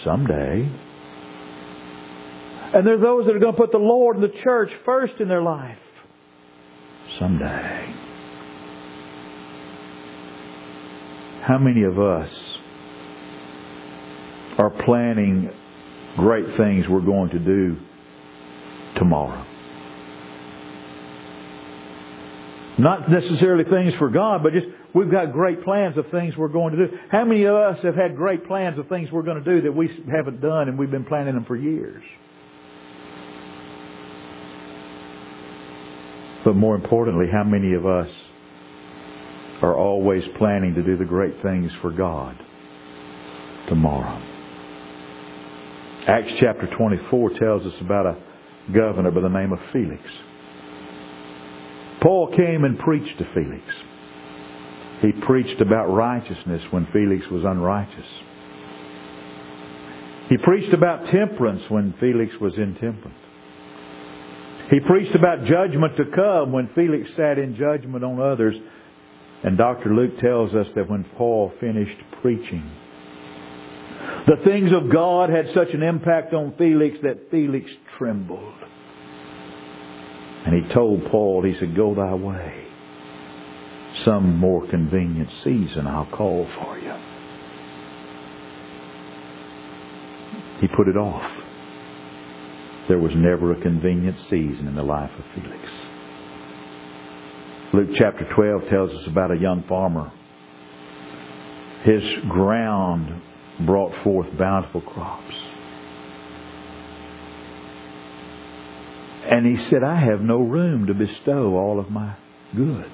someday. 0.05 0.69
And 2.73 2.87
there 2.87 2.95
are 2.95 3.01
those 3.01 3.25
that 3.25 3.35
are 3.35 3.39
going 3.39 3.53
to 3.53 3.59
put 3.59 3.73
the 3.73 3.77
Lord 3.77 4.15
and 4.15 4.23
the 4.23 4.41
church 4.43 4.69
first 4.85 5.15
in 5.19 5.27
their 5.27 5.41
life 5.41 5.77
someday. 7.19 7.93
How 11.43 11.57
many 11.59 11.83
of 11.83 11.99
us 11.99 12.29
are 14.57 14.69
planning 14.69 15.51
great 16.15 16.45
things 16.55 16.85
we're 16.89 17.01
going 17.01 17.31
to 17.31 17.39
do 17.39 17.75
tomorrow? 18.95 19.52
Not 22.83 23.09
necessarily 23.09 23.63
things 23.63 23.93
for 23.97 24.09
God, 24.09 24.43
but 24.43 24.51
just 24.51 24.65
we've 24.93 25.09
got 25.09 25.31
great 25.31 25.63
plans 25.63 25.97
of 25.97 26.05
things 26.11 26.35
we're 26.35 26.49
going 26.49 26.75
to 26.75 26.87
do. 26.87 26.97
How 27.09 27.23
many 27.23 27.45
of 27.45 27.55
us 27.55 27.77
have 27.81 27.95
had 27.95 28.13
great 28.17 28.45
plans 28.45 28.77
of 28.77 28.89
things 28.89 29.09
we're 29.09 29.23
going 29.23 29.41
to 29.41 29.55
do 29.55 29.61
that 29.61 29.71
we 29.71 29.87
haven't 30.13 30.41
done 30.41 30.67
and 30.67 30.77
we've 30.77 30.91
been 30.91 31.05
planning 31.05 31.33
them 31.33 31.45
for 31.45 31.55
years? 31.55 32.03
But 36.43 36.57
more 36.57 36.75
importantly, 36.75 37.27
how 37.31 37.45
many 37.45 37.73
of 37.73 37.85
us 37.85 38.09
are 39.61 39.77
always 39.77 40.23
planning 40.37 40.75
to 40.75 40.83
do 40.83 40.97
the 40.97 41.05
great 41.05 41.41
things 41.41 41.71
for 41.81 41.89
God 41.89 42.37
tomorrow? 43.69 44.21
Acts 46.05 46.33
chapter 46.41 46.67
24 46.77 47.29
tells 47.39 47.65
us 47.65 47.79
about 47.79 48.07
a 48.07 48.17
governor 48.73 49.11
by 49.11 49.21
the 49.21 49.29
name 49.29 49.53
of 49.53 49.59
Felix. 49.71 50.01
Paul 52.03 52.35
came 52.35 52.65
and 52.65 52.77
preached 52.77 53.17
to 53.17 53.33
Felix. 53.33 53.63
He 55.01 55.13
preached 55.25 55.61
about 55.61 55.87
righteousness 55.87 56.61
when 56.69 56.85
Felix 56.91 57.25
was 57.31 57.43
unrighteous. 57.45 58.05
He 60.27 60.37
preached 60.37 60.73
about 60.73 61.05
temperance 61.07 61.63
when 61.69 61.93
Felix 62.01 62.33
was 62.41 62.57
intemperate. 62.57 63.13
He 64.69 64.81
preached 64.81 65.15
about 65.15 65.45
judgment 65.45 65.95
to 65.95 66.05
come 66.13 66.51
when 66.51 66.69
Felix 66.75 67.09
sat 67.15 67.37
in 67.37 67.55
judgment 67.55 68.03
on 68.03 68.19
others. 68.19 68.55
And 69.43 69.57
Dr. 69.57 69.93
Luke 69.93 70.19
tells 70.19 70.53
us 70.53 70.67
that 70.75 70.89
when 70.89 71.05
Paul 71.17 71.53
finished 71.59 71.99
preaching, 72.21 72.69
the 74.27 74.41
things 74.43 74.71
of 74.73 74.91
God 74.91 75.29
had 75.29 75.47
such 75.53 75.73
an 75.73 75.83
impact 75.83 76.33
on 76.33 76.53
Felix 76.57 76.97
that 77.03 77.29
Felix 77.31 77.69
trembled. 77.97 78.55
And 80.45 80.63
he 80.63 80.73
told 80.73 81.05
Paul, 81.09 81.43
he 81.43 81.57
said, 81.59 81.75
Go 81.75 81.95
thy 81.95 82.13
way. 82.13 82.67
Some 84.03 84.37
more 84.37 84.67
convenient 84.67 85.29
season 85.43 85.87
I'll 85.87 86.09
call 86.11 86.47
for 86.59 86.77
you. 86.77 86.93
He 90.59 90.67
put 90.67 90.87
it 90.87 90.97
off. 90.97 91.29
There 92.89 92.99
was 92.99 93.11
never 93.15 93.53
a 93.53 93.61
convenient 93.61 94.17
season 94.29 94.67
in 94.67 94.75
the 94.75 94.83
life 94.83 95.11
of 95.17 95.25
Felix. 95.33 95.61
Luke 97.73 97.89
chapter 97.97 98.27
12 98.35 98.69
tells 98.69 98.89
us 98.91 99.07
about 99.07 99.31
a 99.31 99.37
young 99.37 99.63
farmer. 99.67 100.11
His 101.83 102.03
ground 102.29 103.21
brought 103.65 103.91
forth 104.03 104.27
bountiful 104.37 104.81
crops. 104.81 105.33
And 109.29 109.45
he 109.45 109.69
said, 109.69 109.83
I 109.83 109.99
have 109.99 110.21
no 110.21 110.37
room 110.39 110.87
to 110.87 110.93
bestow 110.93 111.55
all 111.55 111.79
of 111.79 111.89
my 111.89 112.15
goods. 112.55 112.89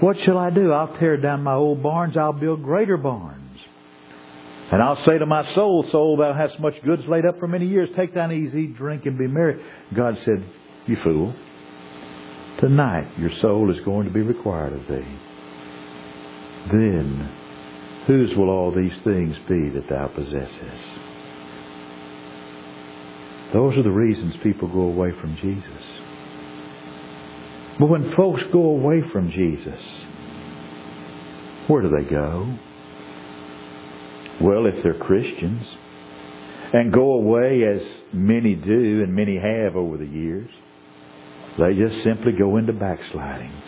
What 0.00 0.18
shall 0.20 0.38
I 0.38 0.50
do? 0.50 0.72
I'll 0.72 0.96
tear 0.98 1.16
down 1.16 1.42
my 1.42 1.54
old 1.54 1.82
barns. 1.82 2.16
I'll 2.16 2.32
build 2.32 2.62
greater 2.62 2.96
barns. 2.96 3.40
And 4.72 4.82
I'll 4.82 5.04
say 5.04 5.18
to 5.18 5.26
my 5.26 5.54
soul, 5.54 5.86
Soul, 5.92 6.16
thou 6.16 6.32
hast 6.32 6.58
much 6.58 6.74
goods 6.82 7.02
laid 7.06 7.26
up 7.26 7.38
for 7.38 7.46
many 7.46 7.66
years. 7.66 7.88
Take 7.94 8.14
thine 8.14 8.32
eat, 8.32 8.76
drink, 8.76 9.06
and 9.06 9.18
be 9.18 9.26
merry. 9.26 9.62
God 9.94 10.18
said, 10.24 10.44
You 10.86 10.96
fool. 11.04 11.34
Tonight 12.60 13.18
your 13.18 13.30
soul 13.40 13.70
is 13.70 13.84
going 13.84 14.06
to 14.06 14.12
be 14.12 14.22
required 14.22 14.72
of 14.72 14.86
thee. 14.88 15.18
Then 16.72 17.30
whose 18.06 18.34
will 18.36 18.48
all 18.48 18.74
these 18.74 18.98
things 19.04 19.36
be 19.48 19.70
that 19.70 19.88
thou 19.88 20.08
possessest? 20.08 21.13
Those 23.54 23.76
are 23.76 23.84
the 23.84 23.90
reasons 23.90 24.34
people 24.42 24.66
go 24.66 24.80
away 24.80 25.12
from 25.20 25.36
Jesus. 25.36 25.82
But 27.78 27.86
when 27.86 28.12
folks 28.16 28.42
go 28.52 28.62
away 28.62 29.00
from 29.12 29.30
Jesus, 29.30 29.80
where 31.68 31.82
do 31.82 31.88
they 31.88 32.10
go? 32.10 32.58
Well, 34.40 34.66
if 34.66 34.82
they're 34.82 34.98
Christians 34.98 35.64
and 36.72 36.92
go 36.92 37.12
away 37.12 37.62
as 37.62 37.80
many 38.12 38.56
do 38.56 39.04
and 39.04 39.14
many 39.14 39.36
have 39.36 39.76
over 39.76 39.98
the 39.98 40.06
years, 40.06 40.50
they 41.56 41.74
just 41.74 42.02
simply 42.02 42.32
go 42.32 42.56
into 42.56 42.72
backslidings. 42.72 43.62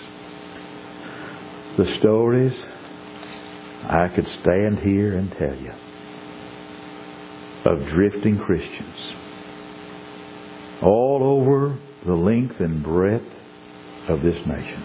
The 1.79 1.97
stories, 2.01 2.55
I 3.85 4.09
could 4.09 4.27
stand 4.43 4.81
here 4.81 5.17
and 5.17 5.31
tell 5.31 5.55
you 5.55 5.73
of 7.67 7.89
drifting 7.89 8.39
Christians 8.39 9.26
all 10.83 11.21
over 11.23 11.79
the 12.05 12.13
length 12.13 12.61
and 12.61 12.83
breadth 12.83 13.25
of 14.09 14.23
this 14.23 14.37
nation. 14.47 14.85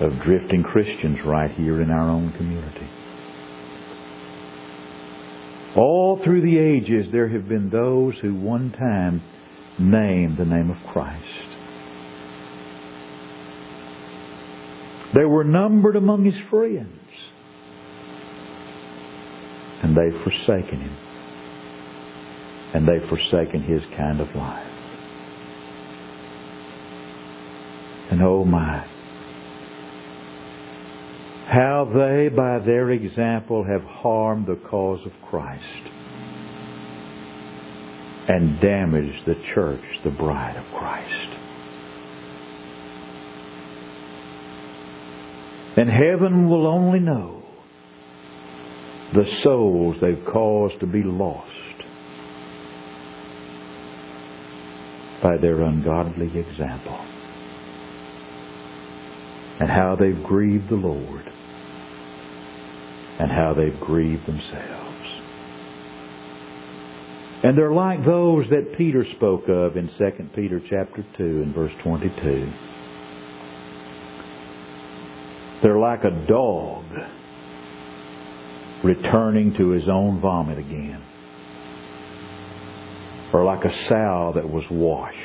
Of 0.00 0.12
drifting 0.24 0.62
Christians 0.62 1.18
right 1.26 1.50
here 1.52 1.82
in 1.82 1.90
our 1.90 2.08
own 2.08 2.32
community. 2.32 2.88
All 5.76 6.20
through 6.22 6.42
the 6.42 6.58
ages, 6.58 7.10
there 7.12 7.28
have 7.28 7.48
been 7.48 7.70
those 7.70 8.14
who 8.20 8.34
one 8.34 8.72
time 8.72 9.22
named 9.78 10.36
the 10.38 10.44
name 10.44 10.70
of 10.70 10.76
Christ. 10.92 11.24
They 15.14 15.24
were 15.24 15.44
numbered 15.44 15.96
among 15.96 16.24
his 16.24 16.34
friends. 16.50 16.92
And 19.82 19.96
they've 19.96 20.20
forsaken 20.22 20.80
him 20.80 21.07
and 22.74 22.86
they've 22.86 23.08
forsaken 23.08 23.62
his 23.62 23.82
kind 23.96 24.20
of 24.20 24.34
life. 24.34 24.66
And 28.10 28.22
oh 28.22 28.44
my, 28.44 28.86
how 31.46 31.90
they 31.94 32.28
by 32.28 32.58
their 32.58 32.90
example 32.90 33.64
have 33.64 33.82
harmed 33.82 34.46
the 34.46 34.60
cause 34.68 35.00
of 35.06 35.12
Christ 35.30 35.64
and 38.28 38.60
damaged 38.60 39.26
the 39.26 39.36
church, 39.54 39.80
the 40.04 40.10
bride 40.10 40.56
of 40.56 40.64
Christ. 40.78 41.38
And 45.78 45.88
heaven 45.88 46.48
will 46.48 46.66
only 46.66 46.98
know 46.98 47.42
the 49.14 49.24
souls 49.42 49.96
they've 50.02 50.24
caused 50.30 50.80
to 50.80 50.86
be 50.86 51.02
lost 51.02 51.67
by 55.22 55.36
their 55.36 55.62
ungodly 55.62 56.26
example 56.38 56.98
and 59.60 59.68
how 59.68 59.96
they've 59.98 60.22
grieved 60.24 60.68
the 60.68 60.76
Lord 60.76 61.24
and 63.18 63.30
how 63.30 63.54
they've 63.54 63.78
grieved 63.80 64.26
themselves. 64.26 64.84
And 67.42 67.56
they're 67.56 67.72
like 67.72 68.04
those 68.04 68.48
that 68.50 68.76
Peter 68.76 69.04
spoke 69.16 69.48
of 69.48 69.76
in 69.76 69.88
2 69.98 70.10
Peter 70.34 70.60
chapter 70.60 71.04
2 71.16 71.24
and 71.24 71.54
verse 71.54 71.72
22. 71.82 72.52
They're 75.62 75.78
like 75.78 76.04
a 76.04 76.26
dog 76.28 76.84
returning 78.84 79.54
to 79.54 79.70
his 79.70 79.88
own 79.88 80.20
vomit 80.20 80.58
again 80.58 81.02
or 83.32 83.44
like 83.44 83.64
a 83.64 83.88
sow 83.88 84.32
that 84.34 84.48
was 84.48 84.64
washed, 84.70 85.16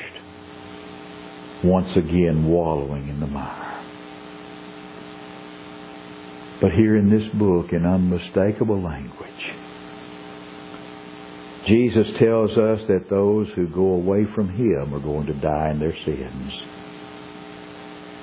once 1.64 1.96
again 1.96 2.46
wallowing 2.46 3.08
in 3.08 3.20
the 3.20 3.26
mire. 3.26 3.74
But 6.60 6.72
here 6.72 6.96
in 6.96 7.10
this 7.10 7.28
book, 7.34 7.72
in 7.72 7.84
unmistakable 7.84 8.82
language, 8.82 9.30
Jesus 11.66 12.06
tells 12.18 12.50
us 12.52 12.80
that 12.88 13.08
those 13.08 13.48
who 13.56 13.66
go 13.68 13.94
away 13.94 14.26
from 14.34 14.48
Him 14.50 14.94
are 14.94 15.00
going 15.00 15.26
to 15.26 15.34
die 15.34 15.70
in 15.70 15.78
their 15.78 15.96
sins. 16.04 16.52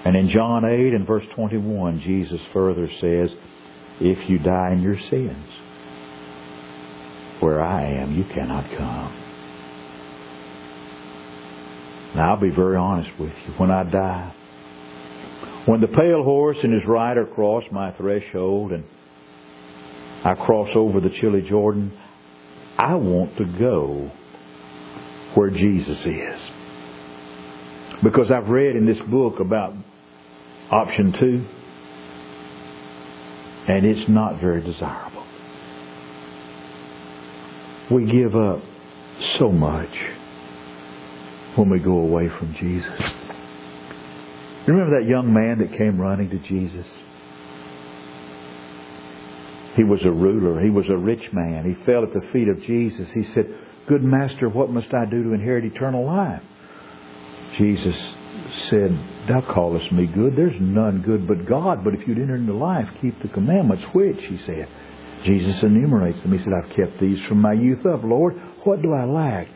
And 0.05 0.15
in 0.15 0.29
John 0.29 0.65
8 0.65 0.93
and 0.93 1.07
verse 1.07 1.25
21, 1.35 2.01
Jesus 2.01 2.39
further 2.53 2.87
says, 2.99 3.29
If 3.99 4.29
you 4.29 4.39
die 4.39 4.73
in 4.73 4.81
your 4.81 4.97
sins, 5.09 5.47
where 7.39 7.61
I 7.61 7.85
am, 7.85 8.15
you 8.15 8.23
cannot 8.25 8.65
come. 8.77 9.30
Now, 12.15 12.33
I'll 12.33 12.41
be 12.41 12.49
very 12.49 12.75
honest 12.75 13.09
with 13.19 13.31
you. 13.47 13.53
When 13.57 13.71
I 13.71 13.83
die, 13.83 14.35
when 15.65 15.79
the 15.79 15.87
pale 15.87 16.23
horse 16.23 16.57
and 16.61 16.73
his 16.73 16.83
rider 16.87 17.25
cross 17.25 17.63
my 17.71 17.91
threshold 17.91 18.71
and 18.71 18.83
I 20.23 20.33
cross 20.35 20.69
over 20.75 20.99
the 20.99 21.09
chilly 21.21 21.41
Jordan, 21.47 21.97
I 22.77 22.95
want 22.95 23.37
to 23.37 23.45
go 23.45 24.11
where 25.35 25.49
Jesus 25.49 25.97
is. 25.99 26.41
Because 28.03 28.31
I've 28.31 28.49
read 28.49 28.75
in 28.75 28.85
this 28.85 28.99
book 29.09 29.39
about 29.39 29.73
option 30.71 31.13
two, 31.13 31.45
and 33.67 33.85
it's 33.85 34.09
not 34.09 34.41
very 34.41 34.61
desirable. 34.61 35.25
We 37.91 38.05
give 38.11 38.35
up 38.35 38.61
so 39.37 39.51
much 39.51 39.89
when 41.55 41.69
we 41.69 41.79
go 41.79 41.97
away 41.97 42.29
from 42.39 42.55
Jesus. 42.59 43.01
Remember 44.67 44.99
that 44.99 45.09
young 45.09 45.33
man 45.33 45.59
that 45.59 45.77
came 45.77 45.99
running 45.99 46.29
to 46.29 46.37
Jesus? 46.39 46.85
He 49.75 49.83
was 49.83 50.01
a 50.03 50.11
ruler. 50.11 50.61
He 50.61 50.69
was 50.69 50.87
a 50.89 50.97
rich 50.97 51.31
man. 51.31 51.65
He 51.65 51.85
fell 51.85 52.03
at 52.03 52.13
the 52.13 52.27
feet 52.31 52.47
of 52.47 52.61
Jesus. 52.63 53.09
He 53.13 53.23
said, 53.33 53.47
Good 53.87 54.03
master, 54.03 54.49
what 54.49 54.69
must 54.69 54.93
I 54.93 55.05
do 55.05 55.23
to 55.23 55.33
inherit 55.33 55.65
eternal 55.65 56.05
life? 56.05 56.43
Jesus 57.57 57.95
said, 58.69 58.91
Thou 59.27 59.41
callest 59.41 59.91
me 59.91 60.07
good. 60.07 60.35
There's 60.35 60.59
none 60.59 61.01
good 61.01 61.27
but 61.27 61.45
God. 61.45 61.83
But 61.83 61.95
if 61.95 62.07
you'd 62.07 62.19
enter 62.19 62.35
into 62.35 62.53
life, 62.53 62.87
keep 63.01 63.21
the 63.21 63.27
commandments. 63.29 63.83
Which, 63.93 64.21
he 64.21 64.37
said. 64.45 64.67
Jesus 65.23 65.61
enumerates 65.63 66.21
them. 66.21 66.31
He 66.31 66.39
said, 66.39 66.53
I've 66.53 66.75
kept 66.75 66.99
these 66.99 67.23
from 67.27 67.39
my 67.39 67.53
youth 67.53 67.85
up. 67.85 68.03
Lord, 68.03 68.35
what 68.63 68.81
do 68.81 68.93
I 68.93 69.05
lack? 69.05 69.47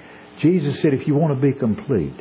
Jesus 0.42 0.82
said, 0.82 0.94
if 0.94 1.08
you 1.08 1.16
want 1.16 1.40
to 1.40 1.42
be 1.42 1.58
complete, 1.58 2.16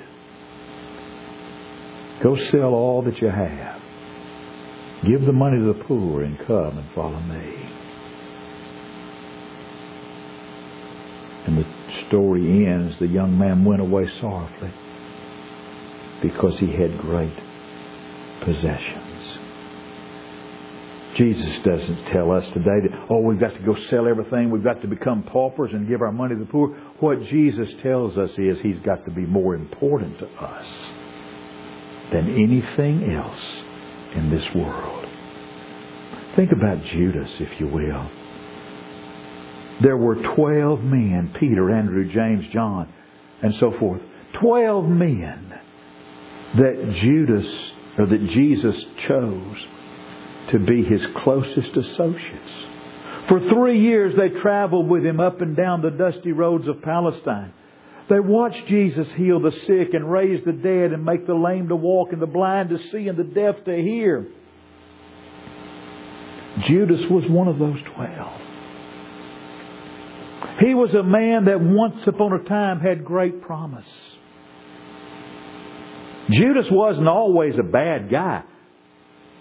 go 2.23 2.37
sell 2.51 2.75
all 2.75 3.03
that 3.03 3.21
you 3.21 3.29
have. 3.29 3.81
Give 5.05 5.27
the 5.27 5.33
money 5.33 5.59
to 5.59 5.75
the 5.75 5.85
poor 5.85 6.23
and 6.23 6.39
come 6.47 6.79
and 6.79 6.95
follow 6.95 7.21
me. 7.21 7.71
And 11.47 11.59
the 11.59 11.65
story 12.09 12.67
ends, 12.67 12.99
the 13.01 13.07
young 13.07 13.39
man 13.39 13.65
went 13.65 13.83
away 13.83 14.09
sorrowfully 14.21 14.73
because 16.23 16.59
he 16.59 16.73
had 16.73 16.99
great 16.99 17.37
possessions. 18.45 19.04
Jesus 21.17 21.63
doesn't 21.65 22.07
tell 22.07 22.33
us 22.33 22.45
today 22.53 22.81
that, 22.89 23.07
oh, 23.09 23.21
we've 23.21 23.39
got 23.39 23.55
to 23.55 23.63
go 23.63 23.77
sell 23.89 24.09
everything, 24.09 24.51
we've 24.51 24.65
got 24.65 24.83
to 24.83 24.89
become 24.89 25.23
paupers 25.23 25.71
and 25.73 25.89
give 25.89 26.03
our 26.03 26.13
money 26.13 26.35
to 26.35 26.41
the 26.41 26.51
poor. 26.51 26.69
What 26.99 27.23
Jesus 27.27 27.69
tells 27.83 28.19
us 28.19 28.31
is 28.37 28.59
he's 28.61 28.81
got 28.85 29.05
to 29.05 29.13
be 29.13 29.23
more 29.23 29.55
important 29.55 30.19
to 30.19 30.27
us 30.27 30.67
than 32.13 32.31
anything 32.31 33.13
else 33.13 33.63
in 34.15 34.31
this 34.31 34.45
world. 34.55 35.07
Think 36.37 36.51
about 36.51 36.83
Judas, 36.85 37.31
if 37.39 37.61
you 37.61 37.69
will. 37.69 38.11
There 39.83 39.97
were 39.97 40.17
12 40.35 40.81
men, 40.83 41.33
Peter, 41.39 41.71
Andrew, 41.71 42.11
James, 42.13 42.45
John, 42.53 42.93
and 43.43 43.55
so 43.61 43.73
forth. 43.79 44.03
12 44.41 44.85
men 44.87 45.61
that 46.57 46.99
Judas, 47.03 47.47
or 47.99 48.07
that 48.07 48.27
Jesus 48.31 48.77
chose 49.07 49.67
to 50.53 50.59
be 50.59 50.85
his 50.85 51.03
closest 51.23 51.77
associates. 51.77 52.65
For 53.29 53.41
three 53.41 53.81
years 53.81 54.15
they 54.17 54.41
traveled 54.41 54.89
with 54.89 55.05
him 55.05 55.21
up 55.21 55.41
and 55.41 55.57
down 55.57 55.83
the 55.83 55.91
dusty 55.91 56.33
roads 56.33 56.69
of 56.69 56.83
Palestine. 56.83 57.53
They 58.09 58.21
watched 58.21 58.67
Jesus 58.69 59.07
heal 59.17 59.41
the 59.41 59.53
sick 59.67 59.95
and 59.95 60.11
raise 60.11 60.45
the 60.45 60.53
dead 60.53 60.93
and 60.93 61.05
make 61.05 61.27
the 61.27 61.35
lame 61.35 61.69
to 61.69 61.77
walk 61.77 62.13
and 62.13 62.21
the 62.21 62.27
blind 62.27 62.69
to 62.69 62.79
see 62.93 63.09
and 63.09 63.19
the 63.19 63.25
deaf 63.25 63.65
to 63.65 63.75
hear. 63.75 64.27
Judas 66.69 67.01
was 67.11 67.25
one 67.29 67.49
of 67.49 67.59
those 67.59 67.79
twelve. 67.95 68.41
He 70.61 70.75
was 70.75 70.95
a 70.95 71.03
man 71.03 71.47
that 71.47 71.61
once 71.61 72.07
upon 72.07 72.33
a 72.33 72.45
time 72.45 72.81
had 72.81 73.05
great 73.05 73.43
promise. 73.43 73.89
Judas 76.31 76.67
wasn't 76.71 77.09
always 77.09 77.59
a 77.59 77.63
bad 77.63 78.11
guy. 78.11 78.45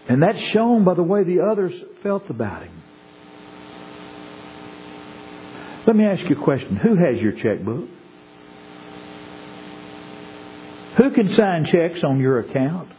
And 0.07 0.21
that's 0.21 0.39
shown 0.51 0.83
by 0.83 0.95
the 0.95 1.03
way 1.03 1.23
the 1.23 1.41
others 1.41 1.73
felt 2.01 2.29
about 2.29 2.63
him. 2.63 2.83
Let 5.87 5.95
me 5.95 6.05
ask 6.05 6.21
you 6.29 6.37
a 6.37 6.43
question. 6.43 6.75
Who 6.77 6.95
has 6.95 7.21
your 7.21 7.33
checkbook? 7.33 7.89
Who 10.97 11.11
can 11.11 11.29
sign 11.29 11.65
checks 11.65 12.03
on 12.03 12.19
your 12.19 12.39
account? 12.39 12.89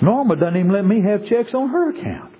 Norma 0.00 0.36
doesn't 0.36 0.56
even 0.56 0.72
let 0.72 0.84
me 0.84 1.02
have 1.02 1.26
checks 1.26 1.52
on 1.54 1.70
her 1.70 1.90
account. 1.90 2.34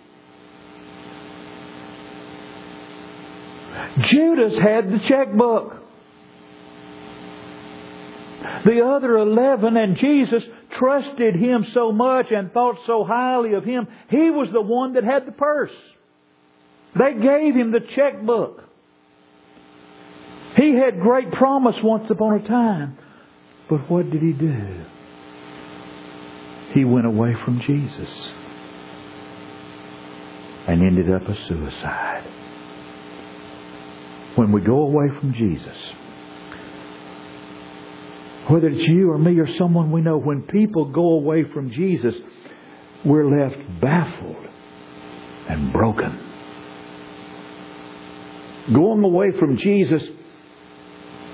Judas 4.03 4.59
had 4.59 4.93
the 4.93 4.99
checkbook. 5.01 5.78
The 8.65 8.85
other 8.85 9.17
eleven 9.19 9.77
and 9.77 9.97
Jesus 9.97 10.43
trusted 10.79 11.37
him 11.37 11.67
so 11.73 11.93
much 11.93 12.27
and 12.31 12.53
thought 12.53 12.77
so 12.87 13.05
highly 13.05 13.55
of 13.55 13.65
him, 13.65 13.87
he 14.11 14.31
was 14.31 14.49
the 14.53 14.61
one 14.61 14.95
that 14.95 15.05
had 15.05 15.27
the 15.27 15.33
purse. 15.33 15.73
They 16.99 17.15
gave 17.15 17.55
him 17.55 17.71
the 17.73 17.81
checkbook. 17.95 18.63
He 20.57 20.75
had 20.75 21.01
great 21.01 21.31
promise 21.33 21.77
once 21.83 22.11
upon 22.11 22.41
a 22.41 22.49
time. 22.49 22.99
But 23.69 23.89
what 23.91 24.11
did 24.11 24.23
he 24.23 24.33
do? 24.33 24.85
He 26.73 26.85
went 26.85 27.07
away 27.07 27.35
from 27.45 27.61
Jesus 27.61 28.31
and 30.67 30.83
ended 30.83 31.11
up 31.11 31.23
a 31.23 31.35
suicide. 31.49 32.25
When 34.35 34.53
we 34.53 34.61
go 34.61 34.83
away 34.83 35.07
from 35.21 35.33
Jesus, 35.33 35.77
whether 38.49 38.69
it's 38.69 38.89
you 38.89 39.11
or 39.11 39.19
me 39.19 39.39
or 39.39 39.47
someone 39.57 39.93
we 39.93 40.01
know, 40.01 40.19
when 40.19 40.43
people 40.43 40.87
go 40.91 41.13
away 41.13 41.45
from 41.53 41.71
Jesus, 41.71 42.15
we're 43.05 43.29
left 43.29 43.57
baffled 43.81 44.47
and 45.49 45.73
broken. 45.73 46.25
Going 48.75 49.03
away 49.05 49.33
from 49.39 49.57
Jesus, 49.57 50.03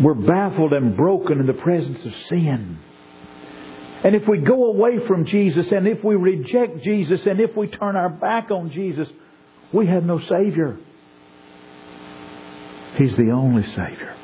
we're 0.01 0.15
baffled 0.15 0.73
and 0.73 0.97
broken 0.97 1.41
in 1.41 1.47
the 1.47 1.53
presence 1.53 2.05
of 2.05 2.13
sin. 2.29 2.79
And 4.05 4.15
if 4.15 4.29
we 4.29 4.39
go 4.39 4.67
away 4.67 5.07
from 5.07 5.25
Jesus, 5.25 5.67
and 5.73 5.89
if 5.89 6.05
we 6.05 6.15
reject 6.17 6.83
Jesus, 6.83 7.21
and 7.27 7.41
if 7.41 7.57
we 7.57 7.69
turn 7.69 7.97
our 7.97 8.11
back 8.11 8.51
on 8.51 8.71
Jesus, 8.71 9.09
we 9.73 9.87
have 9.87 10.05
no 10.05 10.19
Savior. 10.19 10.79
He's 12.97 13.17
the 13.17 13.31
only 13.31 13.63
Savior. 13.63 14.15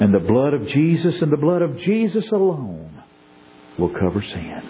And 0.00 0.12
the 0.12 0.20
blood 0.20 0.52
of 0.54 0.66
Jesus 0.68 1.22
and 1.22 1.32
the 1.32 1.38
blood 1.38 1.62
of 1.62 1.78
Jesus 1.78 2.24
alone 2.30 3.02
will 3.78 3.90
cover 3.90 4.22
sin. 4.22 4.62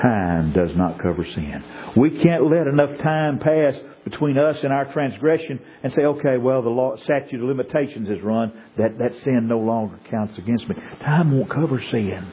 Time 0.00 0.52
does 0.52 0.70
not 0.76 1.00
cover 1.02 1.24
sin. 1.24 1.62
We 1.96 2.22
can't 2.22 2.50
let 2.50 2.66
enough 2.66 2.98
time 3.02 3.38
pass 3.38 3.74
between 4.04 4.38
us 4.38 4.56
and 4.62 4.72
our 4.72 4.90
transgression 4.92 5.60
and 5.82 5.92
say, 5.92 6.02
okay, 6.02 6.38
well, 6.38 6.62
the 6.62 6.70
law, 6.70 6.96
statute 7.04 7.42
of 7.42 7.48
limitations 7.48 8.08
is 8.08 8.22
run. 8.22 8.52
That, 8.78 8.98
that 8.98 9.14
sin 9.24 9.46
no 9.48 9.58
longer 9.58 9.98
counts 10.10 10.38
against 10.38 10.68
me. 10.68 10.76
Time 11.00 11.36
won't 11.36 11.50
cover 11.50 11.82
sin. 11.90 12.32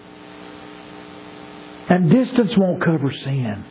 And 1.89 2.11
distance 2.11 2.53
won't 2.57 2.83
cover 2.83 3.11
sin. 3.11 3.65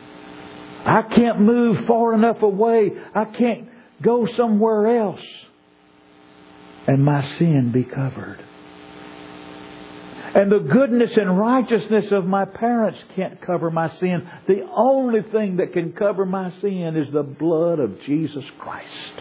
I 0.85 1.01
can't 1.01 1.41
move 1.41 1.85
far 1.87 2.13
enough 2.13 2.41
away. 2.43 2.91
I 3.15 3.25
can't 3.25 3.69
go 4.01 4.27
somewhere 4.37 4.99
else 4.99 5.21
and 6.87 7.03
my 7.03 7.21
sin 7.37 7.71
be 7.71 7.83
covered. 7.83 8.43
And 10.33 10.51
the 10.51 10.59
goodness 10.59 11.11
and 11.15 11.37
righteousness 11.37 12.05
of 12.11 12.25
my 12.25 12.45
parents 12.45 12.99
can't 13.15 13.41
cover 13.41 13.71
my 13.71 13.89
sin. 13.97 14.27
The 14.47 14.67
only 14.75 15.21
thing 15.31 15.57
that 15.57 15.73
can 15.73 15.93
cover 15.93 16.25
my 16.25 16.51
sin 16.61 16.95
is 16.95 17.11
the 17.11 17.23
blood 17.23 17.79
of 17.79 18.01
Jesus 18.01 18.43
Christ. 18.59 19.13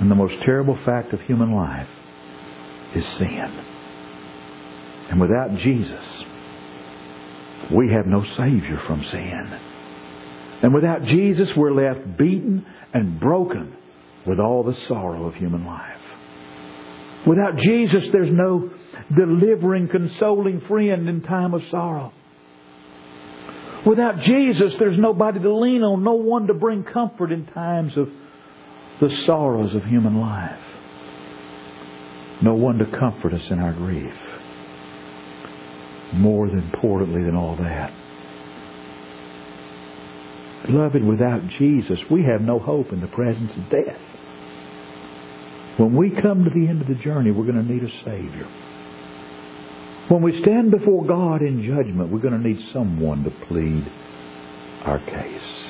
And 0.00 0.10
the 0.10 0.14
most 0.14 0.34
terrible 0.44 0.78
fact 0.84 1.12
of 1.12 1.20
human 1.22 1.54
life 1.54 1.88
is 2.94 3.06
sin. 3.16 3.64
And 5.10 5.20
without 5.20 5.56
Jesus, 5.58 6.24
we 7.70 7.92
have 7.92 8.06
no 8.06 8.24
Savior 8.36 8.80
from 8.86 9.04
sin. 9.04 9.60
And 10.62 10.74
without 10.74 11.04
Jesus, 11.04 11.54
we're 11.56 11.72
left 11.72 12.16
beaten 12.16 12.66
and 12.92 13.20
broken 13.20 13.76
with 14.26 14.40
all 14.40 14.62
the 14.62 14.76
sorrow 14.88 15.26
of 15.26 15.34
human 15.34 15.64
life. 15.64 16.00
Without 17.26 17.56
Jesus, 17.56 18.04
there's 18.12 18.32
no 18.32 18.70
delivering, 19.16 19.88
consoling 19.88 20.60
friend 20.62 21.08
in 21.08 21.22
time 21.22 21.54
of 21.54 21.62
sorrow. 21.70 22.12
Without 23.86 24.20
Jesus, 24.20 24.72
there's 24.78 24.98
nobody 24.98 25.40
to 25.40 25.54
lean 25.54 25.82
on, 25.82 26.04
no 26.04 26.14
one 26.14 26.46
to 26.46 26.54
bring 26.54 26.84
comfort 26.84 27.32
in 27.32 27.46
times 27.46 27.96
of 27.96 28.08
the 29.00 29.14
sorrows 29.26 29.74
of 29.74 29.84
human 29.84 30.20
life. 30.20 30.58
No 32.42 32.54
one 32.54 32.78
to 32.78 32.86
comfort 32.86 33.32
us 33.32 33.42
in 33.50 33.58
our 33.58 33.72
grief. 33.72 34.14
More 36.14 36.46
importantly 36.46 37.24
than 37.24 37.36
all 37.36 37.56
that, 37.56 37.92
Beloved, 40.66 41.04
without 41.04 41.46
Jesus, 41.58 41.98
we 42.10 42.22
have 42.22 42.40
no 42.40 42.58
hope 42.58 42.92
in 42.92 43.00
the 43.00 43.06
presence 43.08 43.52
of 43.56 43.70
death. 43.70 44.00
When 45.76 45.94
we 45.94 46.10
come 46.10 46.44
to 46.44 46.50
the 46.50 46.68
end 46.68 46.80
of 46.80 46.88
the 46.88 46.94
journey, 46.94 47.30
we're 47.30 47.50
going 47.50 47.66
to 47.66 47.72
need 47.72 47.82
a 47.82 48.04
Savior. 48.04 48.48
When 50.08 50.22
we 50.22 50.40
stand 50.42 50.70
before 50.70 51.04
God 51.04 51.42
in 51.42 51.62
judgment, 51.62 52.10
we're 52.10 52.20
going 52.20 52.40
to 52.40 52.48
need 52.48 52.60
someone 52.72 53.24
to 53.24 53.30
plead 53.46 53.90
our 54.84 54.98
case. 55.00 55.64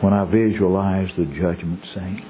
When 0.00 0.12
I 0.12 0.24
visualize 0.24 1.10
the 1.16 1.24
judgment 1.24 1.84
scene, 1.94 2.24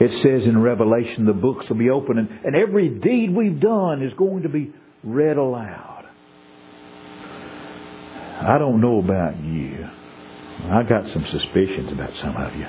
It 0.00 0.22
says 0.22 0.46
in 0.46 0.60
Revelation 0.60 1.26
the 1.26 1.34
books 1.34 1.68
will 1.68 1.76
be 1.76 1.90
open 1.90 2.16
and, 2.16 2.28
and 2.42 2.56
every 2.56 2.88
deed 2.88 3.34
we've 3.34 3.60
done 3.60 4.02
is 4.02 4.14
going 4.14 4.44
to 4.44 4.48
be 4.48 4.72
read 5.04 5.36
aloud. 5.36 5.89
I 8.40 8.58
don't 8.58 8.80
know 8.80 9.00
about 9.00 9.38
you. 9.44 9.86
I 10.64 10.82
got 10.82 11.08
some 11.10 11.26
suspicions 11.30 11.92
about 11.92 12.14
some 12.22 12.36
of 12.36 12.54
you. 12.56 12.66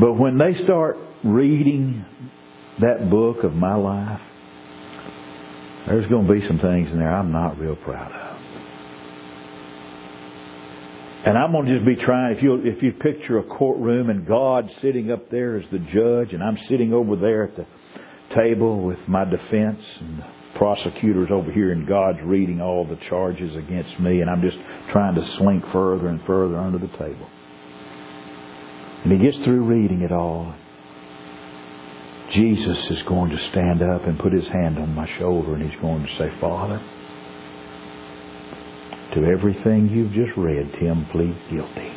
But 0.00 0.14
when 0.14 0.38
they 0.38 0.54
start 0.64 0.96
reading 1.22 2.04
that 2.80 3.10
book 3.10 3.44
of 3.44 3.52
my 3.52 3.74
life, 3.74 4.20
there's 5.86 6.06
going 6.08 6.26
to 6.26 6.32
be 6.32 6.46
some 6.46 6.58
things 6.58 6.90
in 6.90 6.98
there 6.98 7.14
I'm 7.14 7.32
not 7.32 7.58
real 7.58 7.76
proud 7.76 8.12
of. 8.12 8.36
And 11.26 11.36
I'm 11.36 11.52
going 11.52 11.66
to 11.66 11.74
just 11.74 11.86
be 11.86 11.96
trying, 11.96 12.36
if 12.36 12.42
you 12.42 12.54
if 12.64 12.82
you 12.82 12.92
picture 12.92 13.38
a 13.38 13.42
courtroom 13.42 14.10
and 14.10 14.26
God 14.26 14.70
sitting 14.80 15.10
up 15.10 15.30
there 15.30 15.56
as 15.56 15.64
the 15.72 15.78
judge 15.78 16.32
and 16.32 16.42
I'm 16.42 16.56
sitting 16.68 16.92
over 16.92 17.16
there 17.16 17.44
at 17.44 17.56
the 17.56 17.66
table 18.34 18.80
with 18.82 19.00
my 19.08 19.24
defense 19.24 19.82
and 20.00 20.24
prosecutors 20.56 21.28
over 21.30 21.50
here 21.52 21.72
and 21.72 21.86
God's 21.86 22.18
reading 22.22 22.60
all 22.60 22.84
the 22.84 22.98
charges 23.08 23.54
against 23.56 23.98
me 24.00 24.20
and 24.20 24.30
I'm 24.30 24.42
just 24.42 24.56
trying 24.90 25.14
to 25.14 25.36
slink 25.38 25.64
further 25.72 26.08
and 26.08 26.20
further 26.26 26.56
under 26.56 26.78
the 26.78 26.88
table. 26.88 27.28
And 29.04 29.12
he 29.12 29.18
gets 29.18 29.42
through 29.44 29.64
reading 29.64 30.02
it 30.02 30.12
all. 30.12 30.54
Jesus 32.32 32.78
is 32.90 33.02
going 33.04 33.30
to 33.30 33.48
stand 33.50 33.82
up 33.82 34.04
and 34.04 34.18
put 34.18 34.32
his 34.32 34.46
hand 34.48 34.78
on 34.78 34.94
my 34.94 35.08
shoulder 35.18 35.54
and 35.54 35.70
he's 35.70 35.80
going 35.80 36.02
to 36.02 36.16
say, 36.18 36.40
Father, 36.40 36.80
to 39.14 39.24
everything 39.24 39.88
you've 39.88 40.12
just 40.12 40.36
read, 40.36 40.74
Tim 40.80 41.06
pleads 41.06 41.38
guilty. 41.50 41.92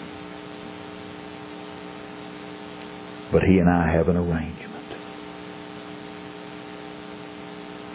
But 3.32 3.44
he 3.44 3.58
and 3.58 3.70
I 3.70 3.92
have 3.92 4.08
an 4.08 4.18
arrangement. 4.18 4.70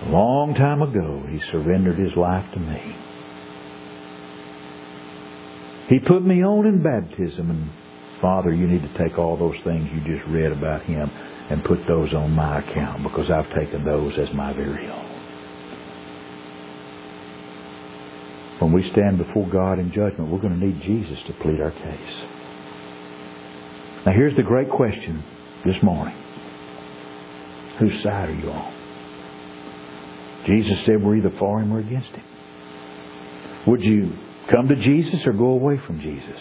A 0.03 0.04
long 0.15 0.55
time 0.55 0.81
ago, 0.81 1.25
he 1.29 1.41
surrendered 1.51 1.99
his 1.99 2.17
life 2.17 2.47
to 2.55 2.61
me. 2.61 2.97
He 5.89 5.99
put 5.99 6.25
me 6.25 6.43
on 6.43 6.67
in 6.67 6.83
baptism, 6.83 7.51
and 7.51 7.71
Father, 8.23 8.55
you 8.55 8.67
need 8.67 8.83
to 8.83 8.99
take 8.99 9.19
all 9.19 9.37
those 9.37 9.57
things 9.65 9.89
you 9.93 10.01
just 10.17 10.27
read 10.31 10.53
about 10.53 10.83
him 10.83 11.11
and 11.51 11.65
put 11.65 11.87
those 11.87 12.15
on 12.15 12.31
my 12.31 12.61
account 12.61 13.03
because 13.03 13.31
I've 13.31 13.53
taken 13.55 13.85
those 13.85 14.15
as 14.19 14.33
my 14.35 14.53
very 14.53 14.89
own. 14.89 15.11
When 18.61 18.73
we 18.73 18.89
stand 18.93 19.19
before 19.19 19.49
God 19.51 19.79
in 19.79 19.91
judgment, 19.93 20.31
we're 20.31 20.41
going 20.41 20.59
to 20.59 20.67
need 20.67 20.81
Jesus 20.83 21.19
to 21.27 21.35
plead 21.43 21.61
our 21.61 21.73
case. 21.73 22.15
Now 24.07 24.13
here's 24.13 24.37
the 24.37 24.43
great 24.43 24.71
question 24.71 25.23
this 25.67 25.83
morning. 25.83 26.17
Whose 27.81 28.03
side 28.03 28.29
are 28.31 28.35
you 28.35 28.51
on? 28.51 28.74
Jesus 30.47 30.85
said 30.85 31.03
we're 31.03 31.17
either 31.17 31.33
for 31.39 31.61
him 31.61 31.73
or 31.73 31.79
against 31.79 32.11
him. 32.11 32.25
Would 33.67 33.83
you 33.83 34.13
come 34.51 34.69
to 34.69 34.77
Jesus 34.77 35.21
or 35.27 35.33
go 35.33 35.47
away 35.47 35.81
from 35.87 36.01
Jesus? 36.01 36.41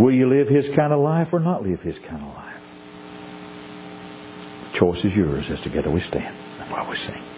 Will 0.00 0.12
you 0.12 0.28
live 0.28 0.48
his 0.48 0.64
kind 0.74 0.92
of 0.92 1.00
life 1.00 1.28
or 1.32 1.40
not 1.40 1.62
live 1.62 1.80
his 1.80 1.96
kind 2.08 2.22
of 2.22 2.34
life? 2.34 2.62
The 4.72 4.78
choice 4.78 4.98
is 4.98 5.12
yours 5.14 5.44
as 5.50 5.60
together 5.64 5.90
we 5.90 6.00
stand 6.08 6.36
and 6.60 6.70
while 6.70 6.88
we 6.90 6.96
sing. 6.96 7.35